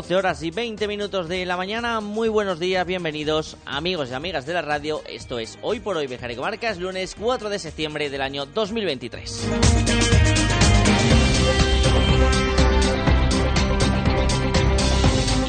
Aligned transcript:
Doce 0.00 0.16
horas 0.16 0.42
y 0.42 0.50
20 0.50 0.88
minutos 0.88 1.28
de 1.28 1.44
la 1.44 1.58
mañana. 1.58 2.00
Muy 2.00 2.30
buenos 2.30 2.58
días, 2.58 2.86
bienvenidos 2.86 3.58
amigos 3.66 4.08
y 4.10 4.14
amigas 4.14 4.46
de 4.46 4.54
la 4.54 4.62
radio. 4.62 5.02
Esto 5.06 5.38
es 5.38 5.58
Hoy 5.60 5.80
por 5.80 5.98
Hoy 5.98 6.06
Bejar 6.06 6.30
y 6.30 6.36
Comarcas, 6.36 6.78
lunes 6.78 7.14
4 7.20 7.50
de 7.50 7.58
septiembre 7.58 8.08
del 8.08 8.22
año 8.22 8.46
2023. 8.46 9.46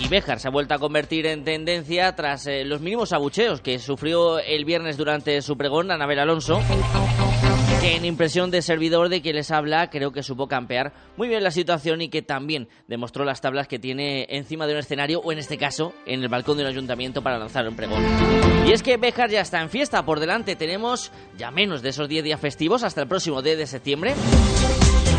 Y 0.03 0.09
Béjar 0.09 0.41
se 0.41 0.49
ha 0.49 0.51
vuelto 0.51 0.73
a 0.73 0.79
convertir 0.79 1.27
en 1.27 1.45
tendencia 1.45 2.13
tras 2.13 2.45
eh, 2.45 2.65
los 2.65 2.81
mínimos 2.81 3.13
abucheos 3.13 3.61
que 3.61 3.79
sufrió 3.79 4.37
el 4.37 4.65
viernes 4.65 4.97
durante 4.97 5.41
su 5.41 5.55
pregón 5.55 5.91
Anabel 5.91 6.19
Alonso 6.19 6.59
en 7.83 8.05
impresión 8.05 8.51
de 8.51 8.61
servidor 8.61 9.09
de 9.09 9.23
que 9.23 9.33
les 9.33 9.49
habla 9.49 9.89
creo 9.89 10.11
que 10.11 10.21
supo 10.21 10.47
campear 10.47 10.93
muy 11.17 11.27
bien 11.27 11.43
la 11.43 11.49
situación 11.49 12.01
y 12.01 12.09
que 12.09 12.21
también 12.21 12.67
demostró 12.87 13.25
las 13.25 13.41
tablas 13.41 13.67
que 13.67 13.79
tiene 13.79 14.27
encima 14.29 14.67
de 14.67 14.73
un 14.73 14.79
escenario 14.79 15.19
o 15.19 15.31
en 15.31 15.39
este 15.39 15.57
caso 15.57 15.93
en 16.05 16.21
el 16.21 16.29
balcón 16.29 16.57
de 16.57 16.63
un 16.63 16.69
ayuntamiento 16.69 17.23
para 17.23 17.39
lanzar 17.39 17.67
un 17.67 17.75
pregón. 17.75 18.03
Y 18.67 18.71
es 18.71 18.83
que 18.83 18.97
Béjar 18.97 19.31
ya 19.31 19.41
está 19.41 19.61
en 19.61 19.69
fiesta, 19.69 20.05
por 20.05 20.19
delante 20.19 20.55
tenemos 20.55 21.11
ya 21.37 21.49
menos 21.49 21.81
de 21.81 21.89
esos 21.89 22.07
10 22.07 22.23
días 22.23 22.39
festivos 22.39 22.83
hasta 22.83 23.01
el 23.01 23.07
próximo 23.07 23.41
10 23.41 23.57
de 23.57 23.65
septiembre. 23.67 24.13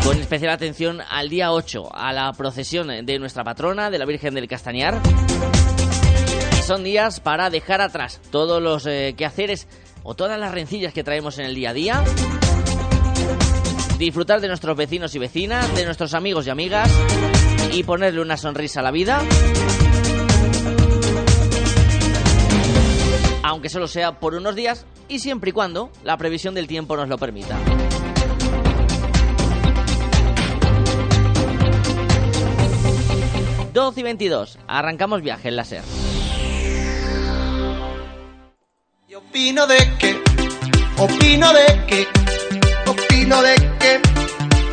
Con 0.05 0.19
especial 0.19 0.51
atención 0.51 1.01
al 1.09 1.29
día 1.29 1.51
8, 1.51 1.89
a 1.93 2.13
la 2.13 2.31
procesión 2.31 3.05
de 3.05 3.19
nuestra 3.19 3.43
patrona, 3.43 3.89
de 3.89 3.99
la 3.99 4.05
Virgen 4.05 4.33
del 4.35 4.47
Castañar. 4.47 5.01
Son 6.65 6.83
días 6.83 7.19
para 7.19 7.49
dejar 7.49 7.81
atrás 7.81 8.21
todos 8.31 8.61
los 8.61 8.85
eh, 8.85 9.15
quehaceres 9.17 9.67
o 10.03 10.15
todas 10.15 10.39
las 10.39 10.53
rencillas 10.53 10.93
que 10.93 11.03
traemos 11.03 11.39
en 11.39 11.45
el 11.45 11.55
día 11.55 11.71
a 11.71 11.73
día 11.73 12.03
disfrutar 14.03 14.41
de 14.41 14.49
nuestros 14.49 14.75
vecinos 14.75 15.15
y 15.15 15.19
vecinas, 15.19 15.73
de 15.75 15.85
nuestros 15.85 16.13
amigos 16.13 16.45
y 16.45 16.49
amigas 16.49 16.91
y 17.71 17.83
ponerle 17.83 18.21
una 18.21 18.35
sonrisa 18.35 18.81
a 18.81 18.83
la 18.83 18.91
vida. 18.91 19.21
Aunque 23.43 23.69
solo 23.69 23.87
sea 23.87 24.19
por 24.19 24.35
unos 24.35 24.55
días 24.55 24.85
y 25.07 25.19
siempre 25.19 25.51
y 25.51 25.53
cuando 25.53 25.89
la 26.03 26.17
previsión 26.17 26.53
del 26.53 26.67
tiempo 26.67 26.95
nos 26.97 27.07
lo 27.07 27.17
permita. 27.17 27.57
...12 33.73 33.97
y 33.97 34.03
22... 34.03 34.59
Arrancamos 34.67 35.23
viaje 35.23 35.47
en 35.47 35.55
láser. 35.55 35.81
Y 39.07 39.15
opino 39.15 39.65
de 39.65 39.77
que, 39.97 40.21
opino 40.99 41.51
de 41.53 41.85
que, 41.87 42.22
opino 43.13 43.43
de 43.43 43.55
que, 43.79 44.01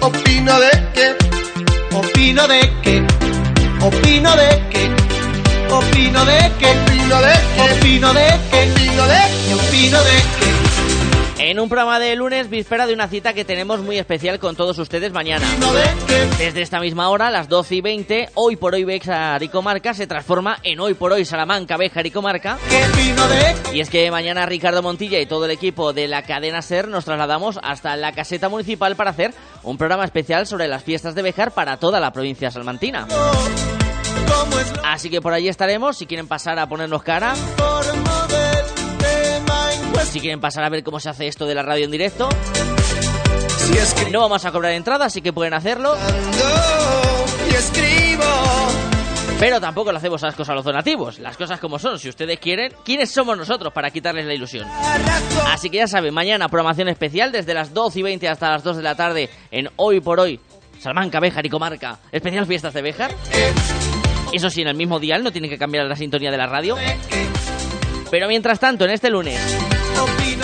opino 0.01 0.59
de 0.61 0.71
que, 0.95 1.15
opino 1.95 2.49
de 2.49 2.61
que, 2.83 3.07
opino 3.83 4.35
de 4.35 4.63
que, 4.71 4.91
opino 5.71 6.25
de 6.25 6.53
que, 6.59 6.71
opino 6.71 7.15
de 7.15 7.37
que, 7.55 7.61
opino 7.61 8.15
de 8.15 8.41
que, 8.51 8.71
opino 8.73 9.07
de 9.07 9.21
que, 9.47 9.55
opino 9.55 10.03
de 10.03 10.23
que. 10.39 10.70
En 11.51 11.59
un 11.59 11.69
programa 11.69 11.99
de 11.99 12.15
lunes, 12.15 12.49
víspera 12.49 12.87
de 12.87 12.95
una 12.95 13.09
cita 13.09 13.33
que 13.33 13.45
tenemos 13.45 13.81
muy 13.81 13.99
especial 13.99 14.39
con 14.39 14.55
todos 14.55 14.79
ustedes 14.79 15.13
mañana. 15.13 15.45
Desde 16.39 16.63
esta 16.63 16.79
misma 16.79 17.09
hora, 17.09 17.29
las 17.29 17.49
12 17.49 17.75
y 17.75 17.81
20, 17.81 18.29
hoy 18.35 18.55
por 18.55 18.75
hoy 18.75 18.85
Bejar 18.85 19.43
y 19.43 19.49
Comarca 19.49 19.93
se 19.93 20.07
transforma 20.07 20.59
en 20.63 20.79
hoy 20.79 20.95
por 20.95 21.11
hoy 21.11 21.25
Salamanca, 21.25 21.77
Bejar 21.77 22.07
y 22.07 22.13
Comarca. 22.13 22.57
Y 23.75 23.81
es 23.81 23.91
que 23.91 24.09
mañana 24.13 24.47
Ricardo 24.47 24.81
Montilla 24.81 25.19
y 25.19 25.27
todo 25.27 25.47
el 25.47 25.51
equipo 25.51 25.93
de 25.93 26.07
la 26.07 26.23
cadena 26.23 26.63
SER 26.63 26.87
nos 26.87 27.05
trasladamos 27.05 27.59
hasta 27.65 27.97
la 27.97 28.13
caseta 28.13 28.49
municipal 28.49 28.95
para 28.95 29.11
hacer 29.11 29.35
un 29.65 29.77
programa 29.77 30.05
especial 30.05 30.47
sobre 30.47 30.69
las 30.69 30.85
fiestas 30.85 31.17
de 31.17 31.23
Bejar 31.23 31.51
para 31.51 31.79
toda 31.79 31.99
la 31.99 32.13
provincia 32.13 32.53
salmantina. 32.53 33.09
Así 34.85 35.11
que 35.11 35.21
por 35.21 35.33
allí 35.33 35.49
estaremos, 35.49 35.99
si 35.99 36.07
quieren 36.07 36.29
pasar 36.29 36.61
a 36.61 36.69
ponernos 36.69 37.03
cara. 37.03 37.35
Si 40.05 40.21
quieren 40.21 40.41
pasar 40.41 40.65
a 40.65 40.69
ver 40.69 40.83
cómo 40.83 40.99
se 41.01 41.09
hace 41.09 41.27
esto 41.27 41.47
de 41.47 41.55
la 41.55 41.63
radio 41.63 41.85
en 41.85 41.91
directo. 41.91 42.29
No 44.11 44.21
vamos 44.21 44.45
a 44.45 44.51
cobrar 44.51 44.73
entrada, 44.73 45.07
así 45.07 45.23
que 45.23 45.33
pueden 45.33 45.55
hacerlo. 45.55 45.97
Y 47.51 47.55
escribo. 47.55 48.25
Pero 49.39 49.61
tampoco 49.61 49.91
le 49.93 49.99
hacemos 49.99 50.21
las 50.21 50.35
cosas 50.35 50.51
a 50.51 50.55
los 50.55 50.65
donativos. 50.65 51.19
Las 51.19 51.37
cosas 51.37 51.61
como 51.61 51.79
son. 51.79 51.99
Si 51.99 52.09
ustedes 52.09 52.39
quieren, 52.41 52.73
¿quiénes 52.85 53.11
somos 53.11 53.39
nosotros 53.39 53.73
para 53.73 53.91
quitarles 53.91 54.27
la 54.27 54.35
ilusión? 54.35 54.67
Así 55.47 55.71
que 55.71 55.79
ya 55.79 55.87
saben, 55.87 56.13
mañana 56.13 56.49
programación 56.49 56.89
especial 56.89 57.33
desde 57.33 57.55
las 57.55 57.73
12 57.73 58.01
y 58.01 58.03
20 58.03 58.29
hasta 58.29 58.51
las 58.51 58.65
2 58.65 58.79
de 58.79 58.83
la 58.83 58.95
tarde 58.97 59.31
en 59.51 59.69
Hoy 59.77 60.01
por 60.01 60.19
Hoy. 60.21 60.41
Salamanca, 60.81 61.21
Béjar 61.21 61.47
y 61.47 61.49
Comarca. 61.49 62.01
Especial 62.11 62.47
Fiestas 62.47 62.75
de 62.75 62.83
Béjar. 62.83 63.15
Eso 64.33 64.51
sí, 64.51 64.63
en 64.63 64.69
el 64.69 64.77
mismo 64.77 64.99
dial, 64.99 65.23
no 65.23 65.33
tiene 65.33 65.49
que 65.49 65.59
cambiar 65.59 65.87
la 65.87 65.97
sintonía 65.97 66.31
de 66.31 66.37
la 66.37 66.47
radio. 66.47 66.77
Pero 68.11 68.29
mientras 68.29 68.59
tanto, 68.59 68.85
en 68.85 68.91
este 68.91 69.09
lunes, 69.09 69.41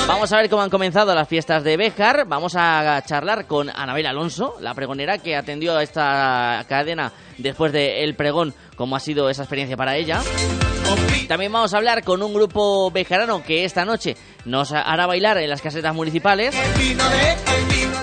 vamos 0.07 0.33
a 0.33 0.37
ver 0.37 0.51
cómo 0.51 0.63
han 0.63 0.71
comenzado 0.71 1.15
las 1.15 1.29
fiestas 1.29 1.65
de 1.65 1.77
Béjar. 1.77 2.27
Vamos 2.27 2.55
a 2.57 3.03
charlar 3.07 3.47
con 3.47 3.69
Anabel 3.71 4.07
Alonso, 4.07 4.57
la 4.61 4.75
pregonera 4.75 5.19
que 5.19 5.37
atendió 5.37 5.77
a 5.77 5.83
esta 5.83 6.65
cadena 6.69 7.13
después 7.39 7.73
del 7.73 8.15
pregón, 8.15 8.55
cómo 8.77 8.97
ha 8.97 9.01
sido 9.01 9.29
esa 9.29 9.43
experiencia 9.43 9.77
para 9.77 9.97
ella. 9.97 10.21
También 11.29 11.53
vamos 11.53 11.75
a 11.75 11.79
hablar 11.79 12.05
con 12.05 12.23
un 12.23 12.33
grupo 12.33 12.91
bejarano 12.91 13.43
que 13.43 13.65
esta 13.65 13.85
noche 13.85 14.17
nos 14.47 14.73
hará 14.73 15.07
bailar 15.07 15.37
en 15.39 15.51
las 15.51 15.61
casetas 15.61 15.95
municipales. 15.95 16.55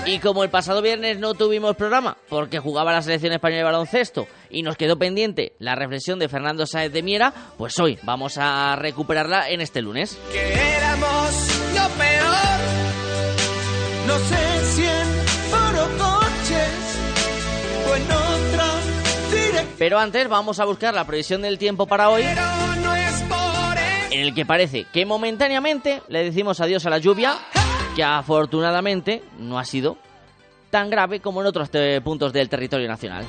Y 0.06 0.18
como 0.18 0.44
el 0.44 0.50
pasado 0.50 0.82
viernes 0.82 1.18
no 1.18 1.34
tuvimos 1.34 1.74
programa 1.76 2.16
porque 2.28 2.58
jugaba 2.60 2.92
la 2.92 3.02
selección 3.02 3.32
española 3.32 3.58
de 3.58 3.64
baloncesto 3.64 4.26
y 4.50 4.62
nos 4.62 4.76
quedó 4.76 4.98
pendiente 4.98 5.54
la 5.58 5.74
reflexión 5.74 6.18
de 6.18 6.28
Fernando 6.28 6.66
Sáez 6.66 6.92
de 6.92 7.02
Miera, 7.02 7.32
pues 7.56 7.78
hoy 7.78 7.98
vamos 8.02 8.36
a 8.38 8.76
recuperarla 8.76 9.48
en 9.48 9.62
este 9.62 9.80
lunes. 9.82 10.18
que 10.30 10.52
éramos 10.76 11.60
lo 11.74 11.88
peor. 11.98 12.34
No 14.06 14.18
sé 14.18 14.64
si 14.74 14.84
en 14.84 15.26
foro 15.50 15.88
coches 15.96 16.98
o 17.90 17.96
en 17.96 18.02
otra 18.04 18.66
dirección, 19.30 19.68
Pero 19.78 19.98
antes 19.98 20.28
vamos 20.28 20.60
a 20.60 20.66
buscar 20.66 20.92
la 20.92 21.06
previsión 21.06 21.40
del 21.40 21.56
tiempo 21.58 21.86
para 21.86 22.10
hoy, 22.10 22.22
pero 22.22 22.42
no. 22.82 23.03
En 24.14 24.20
el 24.20 24.34
que 24.34 24.46
parece 24.46 24.86
que 24.92 25.04
momentáneamente 25.04 26.00
le 26.08 26.22
decimos 26.22 26.60
adiós 26.60 26.86
a 26.86 26.90
la 26.90 26.98
lluvia, 26.98 27.36
que 27.96 28.04
afortunadamente 28.04 29.22
no 29.38 29.58
ha 29.58 29.64
sido 29.64 29.98
tan 30.70 30.88
grave 30.88 31.18
como 31.20 31.40
en 31.40 31.48
otros 31.48 31.68
puntos 32.02 32.32
del 32.32 32.48
territorio 32.48 32.86
nacional. 32.86 33.26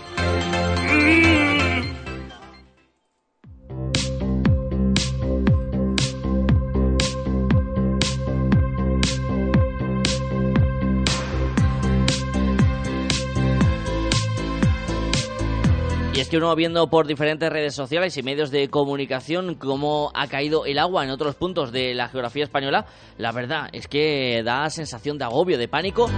Y 16.15 16.21
es 16.21 16.29
que 16.29 16.37
uno 16.37 16.55
viendo 16.55 16.87
por 16.89 17.07
diferentes 17.07 17.50
redes 17.50 17.75
sociales 17.75 18.15
y 18.15 18.23
medios 18.23 18.50
de 18.50 18.69
comunicación 18.69 19.56
cómo 19.56 20.12
ha 20.13 20.27
caído 20.27 20.65
el 20.65 20.79
agua 20.79 21.03
en 21.03 21.09
otros 21.09 21.35
puntos 21.35 21.73
de 21.73 21.94
la 21.94 22.07
geografía 22.07 22.45
española, 22.45 22.85
la 23.17 23.33
verdad 23.33 23.67
es 23.73 23.89
que 23.89 24.41
da 24.41 24.69
sensación 24.69 25.17
de 25.17 25.25
agobio, 25.25 25.57
de 25.57 25.67
pánico. 25.67 26.09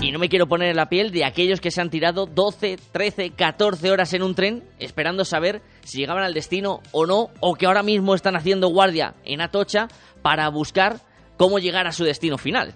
Y 0.00 0.12
no 0.12 0.20
me 0.20 0.28
quiero 0.28 0.46
poner 0.46 0.70
en 0.70 0.76
la 0.76 0.88
piel 0.88 1.10
de 1.10 1.24
aquellos 1.24 1.60
que 1.60 1.72
se 1.72 1.80
han 1.80 1.90
tirado 1.90 2.26
12, 2.26 2.78
13, 2.92 3.30
14 3.30 3.90
horas 3.90 4.12
en 4.12 4.22
un 4.22 4.36
tren 4.36 4.62
esperando 4.78 5.24
saber 5.24 5.60
si 5.82 5.98
llegaban 5.98 6.22
al 6.22 6.32
destino 6.32 6.78
o 6.92 7.06
no, 7.06 7.30
o 7.40 7.54
que 7.56 7.66
ahora 7.66 7.82
mismo 7.82 8.14
están 8.14 8.36
haciendo 8.36 8.68
guardia 8.68 9.14
en 9.24 9.40
Atocha 9.40 9.88
para 10.22 10.48
buscar 10.48 11.00
cómo 11.36 11.58
llegar 11.58 11.88
a 11.88 11.92
su 11.92 12.04
destino 12.04 12.38
final. 12.38 12.72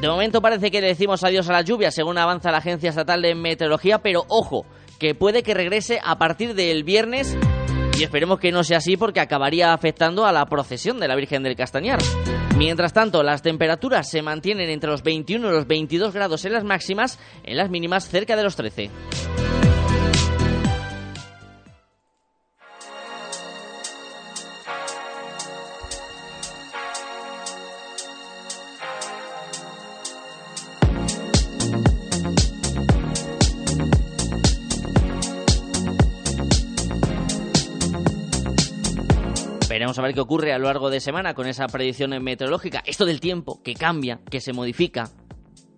De 0.00 0.08
momento 0.08 0.40
parece 0.40 0.70
que 0.70 0.80
le 0.80 0.86
decimos 0.86 1.22
adiós 1.24 1.46
a 1.50 1.52
la 1.52 1.60
lluvia, 1.60 1.90
según 1.90 2.16
avanza 2.16 2.50
la 2.50 2.58
Agencia 2.58 2.88
Estatal 2.88 3.20
de 3.20 3.34
Meteorología, 3.34 3.98
pero 3.98 4.24
ojo, 4.28 4.64
que 4.98 5.14
puede 5.14 5.42
que 5.42 5.52
regrese 5.52 6.00
a 6.02 6.16
partir 6.16 6.54
del 6.54 6.84
viernes 6.84 7.36
Y 7.98 8.02
esperemos 8.02 8.40
que 8.40 8.50
no 8.50 8.64
sea 8.64 8.78
así 8.78 8.96
porque 8.96 9.20
acabaría 9.20 9.74
afectando 9.74 10.24
a 10.24 10.32
la 10.32 10.46
procesión 10.46 11.00
de 11.00 11.08
la 11.08 11.16
Virgen 11.16 11.42
del 11.42 11.54
Castañar. 11.54 11.98
Mientras 12.56 12.94
tanto, 12.94 13.22
las 13.22 13.42
temperaturas 13.42 14.08
se 14.08 14.22
mantienen 14.22 14.70
entre 14.70 14.90
los 14.90 15.02
21 15.02 15.46
y 15.46 15.52
los 15.52 15.66
22 15.66 16.14
grados 16.14 16.46
en 16.46 16.54
las 16.54 16.64
máximas, 16.64 17.18
en 17.44 17.58
las 17.58 17.68
mínimas 17.68 18.08
cerca 18.08 18.36
de 18.36 18.42
los 18.42 18.56
13. 18.56 18.90
A 40.00 40.06
ver 40.06 40.14
qué 40.14 40.20
ocurre 40.20 40.52
a 40.52 40.58
lo 40.58 40.64
largo 40.64 40.90
de 40.90 41.00
semana 41.00 41.34
con 41.34 41.46
esa 41.46 41.66
predicción 41.66 42.10
meteorológica. 42.22 42.82
Esto 42.86 43.04
del 43.04 43.20
tiempo, 43.20 43.62
que 43.62 43.74
cambia, 43.74 44.20
que 44.30 44.40
se 44.40 44.52
modifica, 44.52 45.10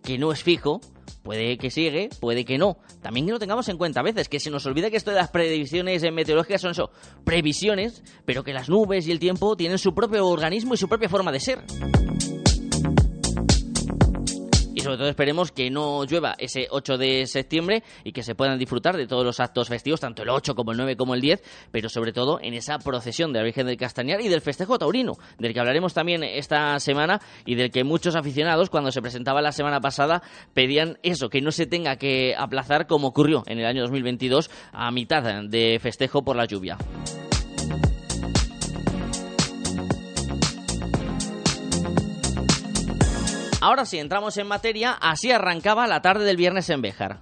que 0.02 0.18
no 0.18 0.32
es 0.32 0.42
fijo, 0.42 0.80
puede 1.22 1.58
que 1.58 1.70
sigue, 1.70 2.08
puede 2.20 2.44
que 2.44 2.58
no. 2.58 2.78
También 3.00 3.26
que 3.26 3.32
lo 3.32 3.38
tengamos 3.38 3.68
en 3.68 3.78
cuenta 3.78 4.00
a 4.00 4.02
veces, 4.02 4.28
que 4.28 4.40
se 4.40 4.50
nos 4.50 4.64
olvida 4.66 4.90
que 4.90 4.96
esto 4.96 5.10
de 5.10 5.16
las 5.16 5.30
predicciones 5.30 6.02
meteorológicas 6.12 6.60
son 6.60 6.70
eso, 6.72 6.90
previsiones, 7.24 8.02
pero 8.24 8.44
que 8.44 8.52
las 8.52 8.68
nubes 8.68 9.06
y 9.06 9.12
el 9.12 9.18
tiempo 9.18 9.56
tienen 9.56 9.78
su 9.78 9.94
propio 9.94 10.26
organismo 10.26 10.74
y 10.74 10.76
su 10.76 10.88
propia 10.88 11.08
forma 11.08 11.32
de 11.32 11.40
ser 11.40 11.64
sobre 14.82 14.96
todo 14.96 15.08
esperemos 15.08 15.52
que 15.52 15.70
no 15.70 16.04
llueva 16.04 16.34
ese 16.38 16.66
8 16.68 16.98
de 16.98 17.26
septiembre 17.26 17.84
y 18.02 18.12
que 18.12 18.22
se 18.22 18.34
puedan 18.34 18.58
disfrutar 18.58 18.96
de 18.96 19.06
todos 19.06 19.24
los 19.24 19.38
actos 19.38 19.68
festivos, 19.68 20.00
tanto 20.00 20.22
el 20.22 20.28
8 20.28 20.54
como 20.54 20.72
el 20.72 20.76
9 20.76 20.96
como 20.96 21.14
el 21.14 21.20
10, 21.20 21.42
pero 21.70 21.88
sobre 21.88 22.12
todo 22.12 22.40
en 22.42 22.54
esa 22.54 22.78
procesión 22.78 23.32
de 23.32 23.38
la 23.38 23.44
Virgen 23.44 23.66
del 23.66 23.76
Castañar 23.76 24.20
y 24.20 24.28
del 24.28 24.40
festejo 24.40 24.78
taurino, 24.78 25.12
del 25.38 25.54
que 25.54 25.60
hablaremos 25.60 25.94
también 25.94 26.24
esta 26.24 26.78
semana 26.80 27.20
y 27.46 27.54
del 27.54 27.70
que 27.70 27.84
muchos 27.84 28.16
aficionados 28.16 28.70
cuando 28.70 28.90
se 28.90 29.00
presentaba 29.00 29.40
la 29.40 29.52
semana 29.52 29.80
pasada 29.80 30.22
pedían 30.52 30.98
eso, 31.02 31.28
que 31.28 31.40
no 31.40 31.52
se 31.52 31.66
tenga 31.66 31.96
que 31.96 32.34
aplazar 32.36 32.86
como 32.86 33.08
ocurrió 33.08 33.44
en 33.46 33.58
el 33.58 33.66
año 33.66 33.82
2022 33.82 34.50
a 34.72 34.90
mitad 34.90 35.22
de 35.44 35.78
festejo 35.80 36.22
por 36.22 36.36
la 36.36 36.46
lluvia. 36.46 36.76
Ahora 43.62 43.84
sí, 43.84 44.00
entramos 44.00 44.36
en 44.38 44.48
materia. 44.48 44.90
Así 45.00 45.30
arrancaba 45.30 45.86
la 45.86 46.02
tarde 46.02 46.24
del 46.24 46.36
viernes 46.36 46.68
en 46.68 46.82
Béjar. 46.82 47.20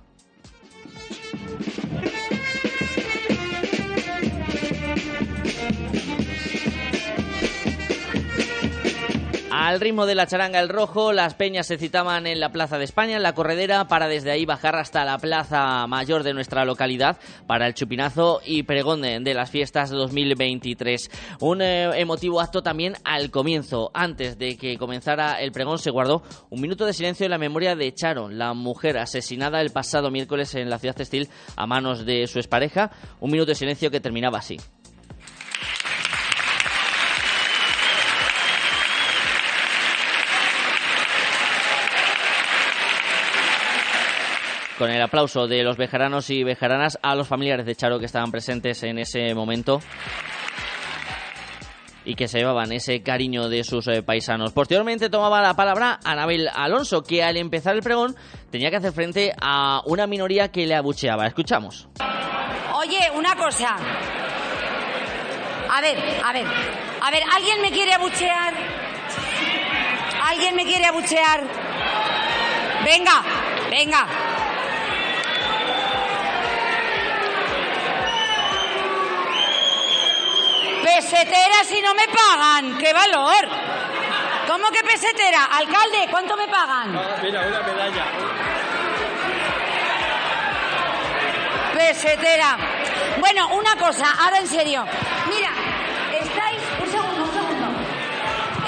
Al 9.70 9.78
ritmo 9.78 10.04
de 10.04 10.16
la 10.16 10.26
charanga 10.26 10.58
el 10.58 10.68
rojo, 10.68 11.12
las 11.12 11.34
peñas 11.34 11.68
se 11.68 11.78
citaban 11.78 12.26
en 12.26 12.40
la 12.40 12.50
Plaza 12.50 12.76
de 12.76 12.82
España, 12.82 13.14
en 13.14 13.22
la 13.22 13.34
corredera, 13.34 13.86
para 13.86 14.08
desde 14.08 14.32
ahí 14.32 14.44
bajar 14.44 14.74
hasta 14.74 15.04
la 15.04 15.16
plaza 15.18 15.86
mayor 15.86 16.24
de 16.24 16.34
nuestra 16.34 16.64
localidad 16.64 17.18
para 17.46 17.68
el 17.68 17.74
chupinazo 17.74 18.40
y 18.44 18.64
pregón 18.64 19.00
de, 19.02 19.32
las 19.32 19.48
fiestas 19.48 19.90
2023. 19.90 21.08
Un 21.38 21.62
eh, 21.62 22.00
emotivo 22.00 22.40
acto 22.40 22.62
también 22.64 22.94
al 23.04 23.30
comienzo. 23.30 23.92
Antes 23.94 24.36
de 24.38 24.56
que 24.56 24.76
comenzara 24.76 25.40
el 25.40 25.52
pregón 25.52 25.78
se 25.78 25.92
guardó 25.92 26.24
un 26.50 26.60
minuto 26.60 26.84
de 26.84 26.92
silencio 26.92 27.26
en 27.26 27.30
la 27.30 27.38
memoria 27.38 27.76
de 27.76 27.94
Charo, 27.94 28.28
la 28.28 28.54
mujer 28.54 28.98
asesinada 28.98 29.60
el 29.60 29.70
pasado 29.70 30.10
miércoles 30.10 30.52
en 30.56 30.68
la 30.68 30.80
ciudad 30.80 30.96
textil 30.96 31.28
a 31.54 31.68
manos 31.68 32.04
de 32.04 32.26
su 32.26 32.40
expareja. 32.40 32.90
Un 33.20 33.30
minuto 33.30 33.50
de 33.50 33.54
silencio 33.54 33.88
que 33.88 34.00
terminaba 34.00 34.38
así. 34.38 34.56
Con 44.80 44.90
el 44.90 45.02
aplauso 45.02 45.46
de 45.46 45.62
los 45.62 45.76
bejaranos 45.76 46.30
y 46.30 46.42
bejaranas 46.42 46.98
a 47.02 47.14
los 47.14 47.28
familiares 47.28 47.66
de 47.66 47.76
Charo 47.76 47.98
que 47.98 48.06
estaban 48.06 48.30
presentes 48.30 48.82
en 48.82 48.98
ese 48.98 49.34
momento 49.34 49.82
y 52.02 52.14
que 52.14 52.26
se 52.28 52.38
llevaban 52.38 52.72
ese 52.72 53.02
cariño 53.02 53.50
de 53.50 53.62
sus 53.62 53.86
eh, 53.88 54.02
paisanos. 54.02 54.54
Posteriormente 54.54 55.10
tomaba 55.10 55.42
la 55.42 55.52
palabra 55.52 56.00
Anabel 56.02 56.48
Alonso, 56.54 57.02
que 57.02 57.22
al 57.22 57.36
empezar 57.36 57.76
el 57.76 57.82
pregón 57.82 58.16
tenía 58.50 58.70
que 58.70 58.76
hacer 58.76 58.92
frente 58.92 59.34
a 59.38 59.82
una 59.84 60.06
minoría 60.06 60.50
que 60.50 60.64
le 60.64 60.74
abucheaba. 60.74 61.26
Escuchamos. 61.26 61.86
Oye, 62.72 63.00
una 63.14 63.36
cosa. 63.36 63.76
A 65.70 65.80
ver, 65.82 65.98
a 66.24 66.32
ver. 66.32 66.46
A 67.02 67.10
ver, 67.10 67.22
¿alguien 67.36 67.60
me 67.60 67.70
quiere 67.70 67.92
abuchear? 67.92 68.54
¿Alguien 70.26 70.56
me 70.56 70.64
quiere 70.64 70.86
abuchear? 70.86 71.42
Venga, 72.82 73.22
venga. 73.70 74.39
Pesetera 80.94 81.62
si 81.64 81.80
no 81.80 81.94
me 81.94 82.06
pagan. 82.08 82.76
¡Qué 82.78 82.92
valor! 82.92 83.48
¿Cómo 84.48 84.70
que 84.72 84.82
pesetera? 84.82 85.44
Alcalde, 85.44 86.08
¿cuánto 86.10 86.36
me 86.36 86.48
pagan? 86.48 86.90
mira, 87.22 87.46
una 87.46 87.60
medalla. 87.60 88.04
Pesetera. 91.74 92.58
Bueno, 93.20 93.54
una 93.54 93.76
cosa, 93.76 94.06
ahora 94.18 94.38
en 94.38 94.48
serio. 94.48 94.84
Mira, 95.28 95.50
estáis, 96.20 96.60
un 96.82 96.90
segundo, 96.90 97.22
un 97.22 97.32
segundo. 97.32 97.66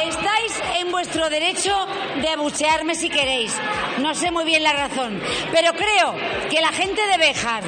Estáis 0.01 0.63
en 0.79 0.93
vuestro 0.93 1.29
derecho 1.29 1.87
de 2.21 2.29
abuchearme 2.29 2.95
si 2.95 3.11
queréis. 3.11 3.53
No 3.99 4.15
sé 4.15 4.31
muy 4.31 4.45
bien 4.45 4.63
la 4.63 4.73
razón. 4.73 5.21
Pero 5.51 5.73
creo 5.73 6.15
que 6.49 6.61
la 6.61 6.71
gente 6.71 7.05
de 7.05 7.19
Béjar, 7.19 7.65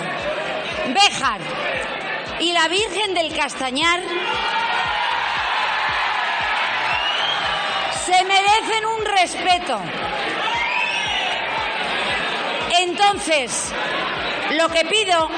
Béjar 0.95 1.41
y 2.39 2.53
la 2.53 2.69
Virgen 2.69 3.15
del 3.15 3.35
Castañar 3.35 4.00
se 8.16 8.25
merecen 8.25 8.87
un 8.87 9.05
respeto. 9.05 9.81
Entonces, 12.81 13.72
lo 14.52 14.69
que 14.69 14.84
pido 14.84 15.31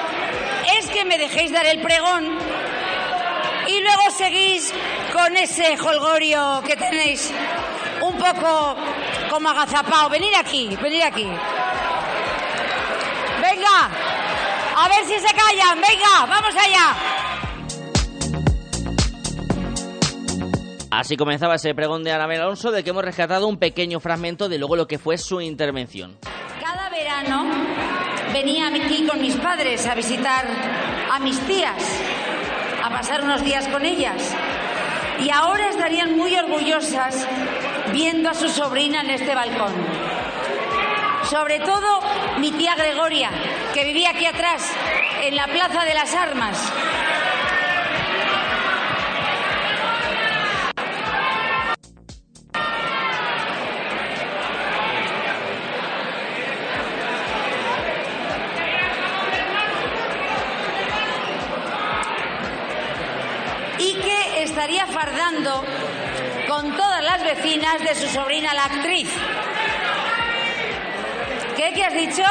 es 0.78 0.87
que 0.90 1.05
me 1.05 1.19
dejéis 1.19 1.52
dar 1.52 1.67
el 1.67 1.81
pregón 1.81 2.38
y 3.67 3.81
luego 3.81 4.11
seguís 4.11 4.73
con 5.12 5.37
ese 5.37 5.78
holgorio 5.81 6.62
que 6.67 6.76
tenéis 6.76 7.32
un 8.00 8.17
poco 8.19 8.76
como 9.31 9.49
agazapado. 9.49 10.08
Venid 10.11 10.34
aquí, 10.38 10.76
venid 10.81 11.02
aquí. 11.02 11.28
Venga, 13.40 13.90
a 14.76 14.88
ver 14.88 15.06
si 15.06 15.18
se 15.18 15.35
callan. 15.35 15.80
Venga, 15.80 16.26
vamos 16.26 16.54
allá. 16.54 17.25
Así 20.90 21.16
comenzaba 21.16 21.57
ese 21.57 21.75
pregón 21.75 22.05
de 22.05 22.12
Anabel 22.12 22.40
Alonso, 22.40 22.71
de 22.71 22.85
que 22.85 22.90
hemos 22.90 23.05
rescatado 23.05 23.49
un 23.49 23.59
pequeño 23.59 24.00
fragmento 24.00 24.49
de 24.49 24.59
luego 24.59 24.76
lo 24.76 24.87
que 24.87 24.99
fue 24.99 25.19
su 25.19 25.40
intervención. 25.40 26.16
Cada 26.61 26.88
verano 26.90 27.45
venía 28.33 28.69
aquí 28.69 29.07
con 29.07 29.21
mis 29.21 29.35
padres 29.37 29.87
a 29.87 29.95
visitar 29.95 30.47
a 31.12 31.19
mis 31.19 31.38
tías, 31.40 32.00
a 32.83 32.90
pasar 32.90 33.25
unos 33.25 33.45
días 33.45 33.66
con 33.69 33.85
ellas. 33.85 34.35
Y 35.21 35.31
ahora 35.31 35.71
estarían 35.71 36.16
muy 36.16 36.35
orgullosas 36.37 37.26
viendo 37.93 38.31
a 38.31 38.35
su 38.35 38.49
sobrina 38.49 39.00
en 39.00 39.11
este 39.11 39.35
balcón. 39.35 39.73
Sobre 41.25 41.59
todo 41.59 42.00
mi 42.38 42.52
tía 42.52 42.76
Gregoria, 42.76 43.31
que 43.75 43.85
vivía 43.85 44.11
aquí 44.11 44.26
atrás, 44.26 44.71
en 45.23 45.35
la 45.35 45.47
Plaza 45.47 45.85
de 45.85 45.95
las 45.95 46.14
Armas. 46.14 46.73
Con 66.49 66.76
todas 66.76 67.05
las 67.05 67.23
vecinas 67.23 67.79
de 67.81 67.95
su 67.95 68.09
sobrina 68.09 68.53
la 68.55 68.65
actriz. 68.65 69.09
¿Qué? 71.57 71.73
¿Qué 71.73 71.85
has 71.85 71.95
dicho? 71.95 72.23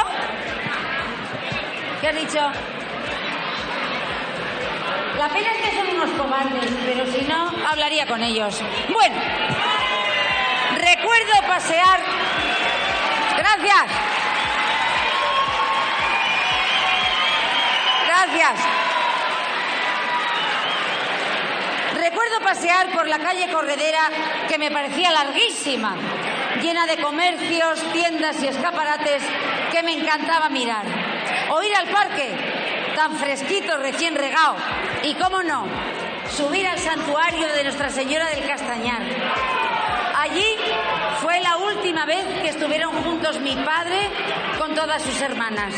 ¿Qué 2.02 2.08
has 2.10 2.16
dicho? 2.16 2.52
La 5.18 5.30
pena 5.30 5.48
es 5.52 5.70
que 5.70 5.78
son 5.78 5.96
unos 5.96 6.10
cobardes, 6.12 6.72
pero 6.86 7.06
si 7.12 7.22
no, 7.26 7.52
hablaría 7.70 8.06
con 8.06 8.22
ellos. 8.22 8.62
Bueno, 8.94 9.16
recuerdo 10.76 11.48
pasear. 11.48 12.00
Gracias. 13.38 13.86
Gracias. 18.08 18.85
Pasear 22.46 22.92
por 22.92 23.08
la 23.08 23.18
calle 23.18 23.52
Corredera, 23.52 24.10
que 24.48 24.60
me 24.60 24.70
parecía 24.70 25.12
larguísima, 25.12 25.96
llena 26.62 26.86
de 26.86 26.98
comercios, 26.98 27.82
tiendas 27.92 28.42
y 28.44 28.48
escaparates 28.48 29.24
que 29.72 29.82
me 29.82 29.94
encantaba 29.94 30.48
mirar. 30.50 30.86
O 31.50 31.64
ir 31.64 31.76
al 31.76 31.88
parque, 31.88 32.38
tan 32.96 33.18
fresquito, 33.18 33.78
recién 33.78 34.16
regado. 34.16 34.56
Y 35.04 35.16
cómo 35.16 35.42
no, 35.42 35.66
subir 36.30 36.68
al 36.68 36.78
santuario 36.78 37.48
de 37.48 37.64
Nuestra 37.64 37.90
Señora 37.90 38.28
del 38.28 38.48
Castañar. 38.48 39.02
Allí 40.16 40.56
fue 41.22 41.40
la 41.42 41.58
última 41.58 42.06
vez 42.06 42.26
que 42.42 42.50
estuvieron 42.50 42.92
juntos 43.04 43.40
mi 43.40 43.56
padre 43.56 44.10
con 44.60 44.76
todas 44.76 45.02
sus 45.02 45.20
hermanas. 45.20 45.74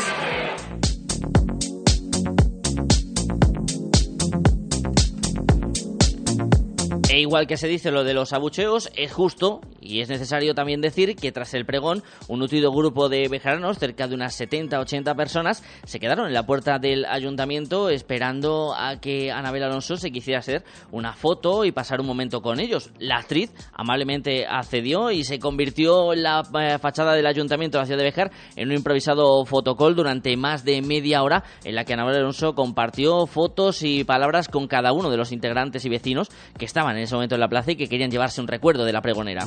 Igual 7.18 7.48
que 7.48 7.56
se 7.56 7.66
dice 7.66 7.90
lo 7.90 8.04
de 8.04 8.14
los 8.14 8.32
abucheos, 8.32 8.92
es 8.94 9.12
justo 9.12 9.60
y 9.80 10.02
es 10.02 10.08
necesario 10.08 10.54
también 10.54 10.80
decir 10.80 11.16
que 11.16 11.32
tras 11.32 11.52
el 11.52 11.66
pregón, 11.66 12.04
un 12.28 12.38
nutrido 12.38 12.70
grupo 12.70 13.08
de 13.08 13.26
bejaranos, 13.26 13.80
cerca 13.80 14.06
de 14.06 14.14
unas 14.14 14.40
70-80 14.40 15.16
personas, 15.16 15.64
se 15.84 15.98
quedaron 15.98 16.28
en 16.28 16.32
la 16.32 16.46
puerta 16.46 16.78
del 16.78 17.04
ayuntamiento 17.06 17.90
esperando 17.90 18.72
a 18.72 19.00
que 19.00 19.32
Anabel 19.32 19.64
Alonso 19.64 19.96
se 19.96 20.12
quisiera 20.12 20.38
hacer 20.38 20.62
una 20.92 21.12
foto 21.12 21.64
y 21.64 21.72
pasar 21.72 22.00
un 22.00 22.06
momento 22.06 22.40
con 22.40 22.60
ellos. 22.60 22.92
La 23.00 23.16
actriz 23.16 23.52
amablemente 23.72 24.46
accedió 24.46 25.10
y 25.10 25.24
se 25.24 25.40
convirtió 25.40 26.14
la 26.14 26.42
eh, 26.60 26.78
fachada 26.78 27.14
del 27.14 27.26
ayuntamiento 27.26 27.78
de 27.78 27.82
la 27.82 27.86
ciudad 27.86 27.98
de 27.98 28.04
Bejar 28.04 28.30
en 28.54 28.68
un 28.68 28.76
improvisado 28.76 29.44
fotocall 29.44 29.96
durante 29.96 30.36
más 30.36 30.64
de 30.64 30.82
media 30.82 31.24
hora 31.24 31.42
en 31.64 31.74
la 31.74 31.84
que 31.84 31.94
Anabel 31.94 32.14
Alonso 32.14 32.54
compartió 32.54 33.26
fotos 33.26 33.82
y 33.82 34.04
palabras 34.04 34.46
con 34.46 34.68
cada 34.68 34.92
uno 34.92 35.10
de 35.10 35.16
los 35.16 35.32
integrantes 35.32 35.84
y 35.84 35.88
vecinos 35.88 36.28
que 36.56 36.64
estaban 36.64 36.96
en 36.96 37.07
ese 37.08 37.14
momento 37.16 37.34
en 37.34 37.40
la 37.40 37.48
plaza 37.48 37.72
y 37.72 37.76
que 37.76 37.88
querían 37.88 38.10
llevarse 38.10 38.40
un 38.40 38.46
recuerdo 38.46 38.84
de 38.84 38.92
la 38.92 39.00
pregonera. 39.00 39.46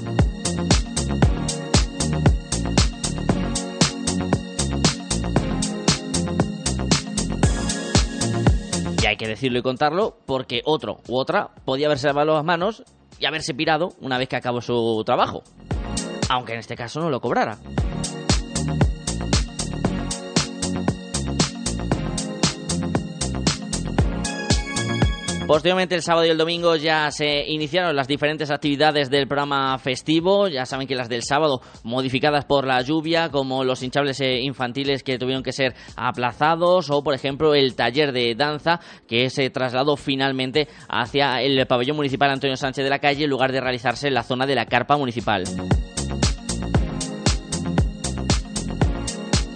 Y 9.01 9.05
hay 9.05 9.15
que 9.15 9.27
decirlo 9.27 9.59
y 9.59 9.61
contarlo 9.61 10.17
porque 10.25 10.61
otro 10.65 10.99
u 11.07 11.17
otra 11.17 11.51
podía 11.63 11.85
haberse 11.85 12.07
lavado 12.07 12.33
las 12.33 12.43
manos 12.43 12.83
y 13.19 13.25
haberse 13.25 13.53
pirado 13.53 13.93
una 14.01 14.17
vez 14.17 14.27
que 14.27 14.35
acabó 14.35 14.61
su 14.61 15.03
trabajo. 15.05 15.43
Aunque 16.29 16.53
en 16.53 16.59
este 16.59 16.75
caso 16.75 16.99
no 16.99 17.09
lo 17.09 17.21
cobrara. 17.21 17.57
Posteriormente, 25.51 25.95
el 25.95 26.01
sábado 26.01 26.25
y 26.25 26.29
el 26.29 26.37
domingo 26.37 26.77
ya 26.77 27.11
se 27.11 27.43
iniciaron 27.45 27.93
las 27.93 28.07
diferentes 28.07 28.49
actividades 28.49 29.09
del 29.09 29.27
programa 29.27 29.77
festivo. 29.79 30.47
Ya 30.47 30.65
saben 30.65 30.87
que 30.87 30.95
las 30.95 31.09
del 31.09 31.23
sábado, 31.23 31.59
modificadas 31.83 32.45
por 32.45 32.65
la 32.65 32.81
lluvia, 32.81 33.27
como 33.27 33.65
los 33.65 33.83
hinchables 33.83 34.21
eh, 34.21 34.39
infantiles 34.39 35.03
que 35.03 35.17
tuvieron 35.17 35.43
que 35.43 35.51
ser 35.51 35.75
aplazados, 35.97 36.89
o 36.89 37.03
por 37.03 37.13
ejemplo 37.13 37.53
el 37.53 37.75
taller 37.75 38.13
de 38.13 38.33
danza 38.33 38.79
que 39.09 39.29
se 39.29 39.49
trasladó 39.49 39.97
finalmente 39.97 40.69
hacia 40.87 41.41
el 41.41 41.67
pabellón 41.67 41.97
municipal 41.97 42.29
Antonio 42.29 42.55
Sánchez 42.55 42.85
de 42.85 42.89
la 42.89 42.99
Calle 42.99 43.25
en 43.25 43.29
lugar 43.29 43.51
de 43.51 43.59
realizarse 43.59 44.07
en 44.07 44.13
la 44.13 44.23
zona 44.23 44.45
de 44.45 44.55
la 44.55 44.67
carpa 44.67 44.95
municipal. 44.95 45.43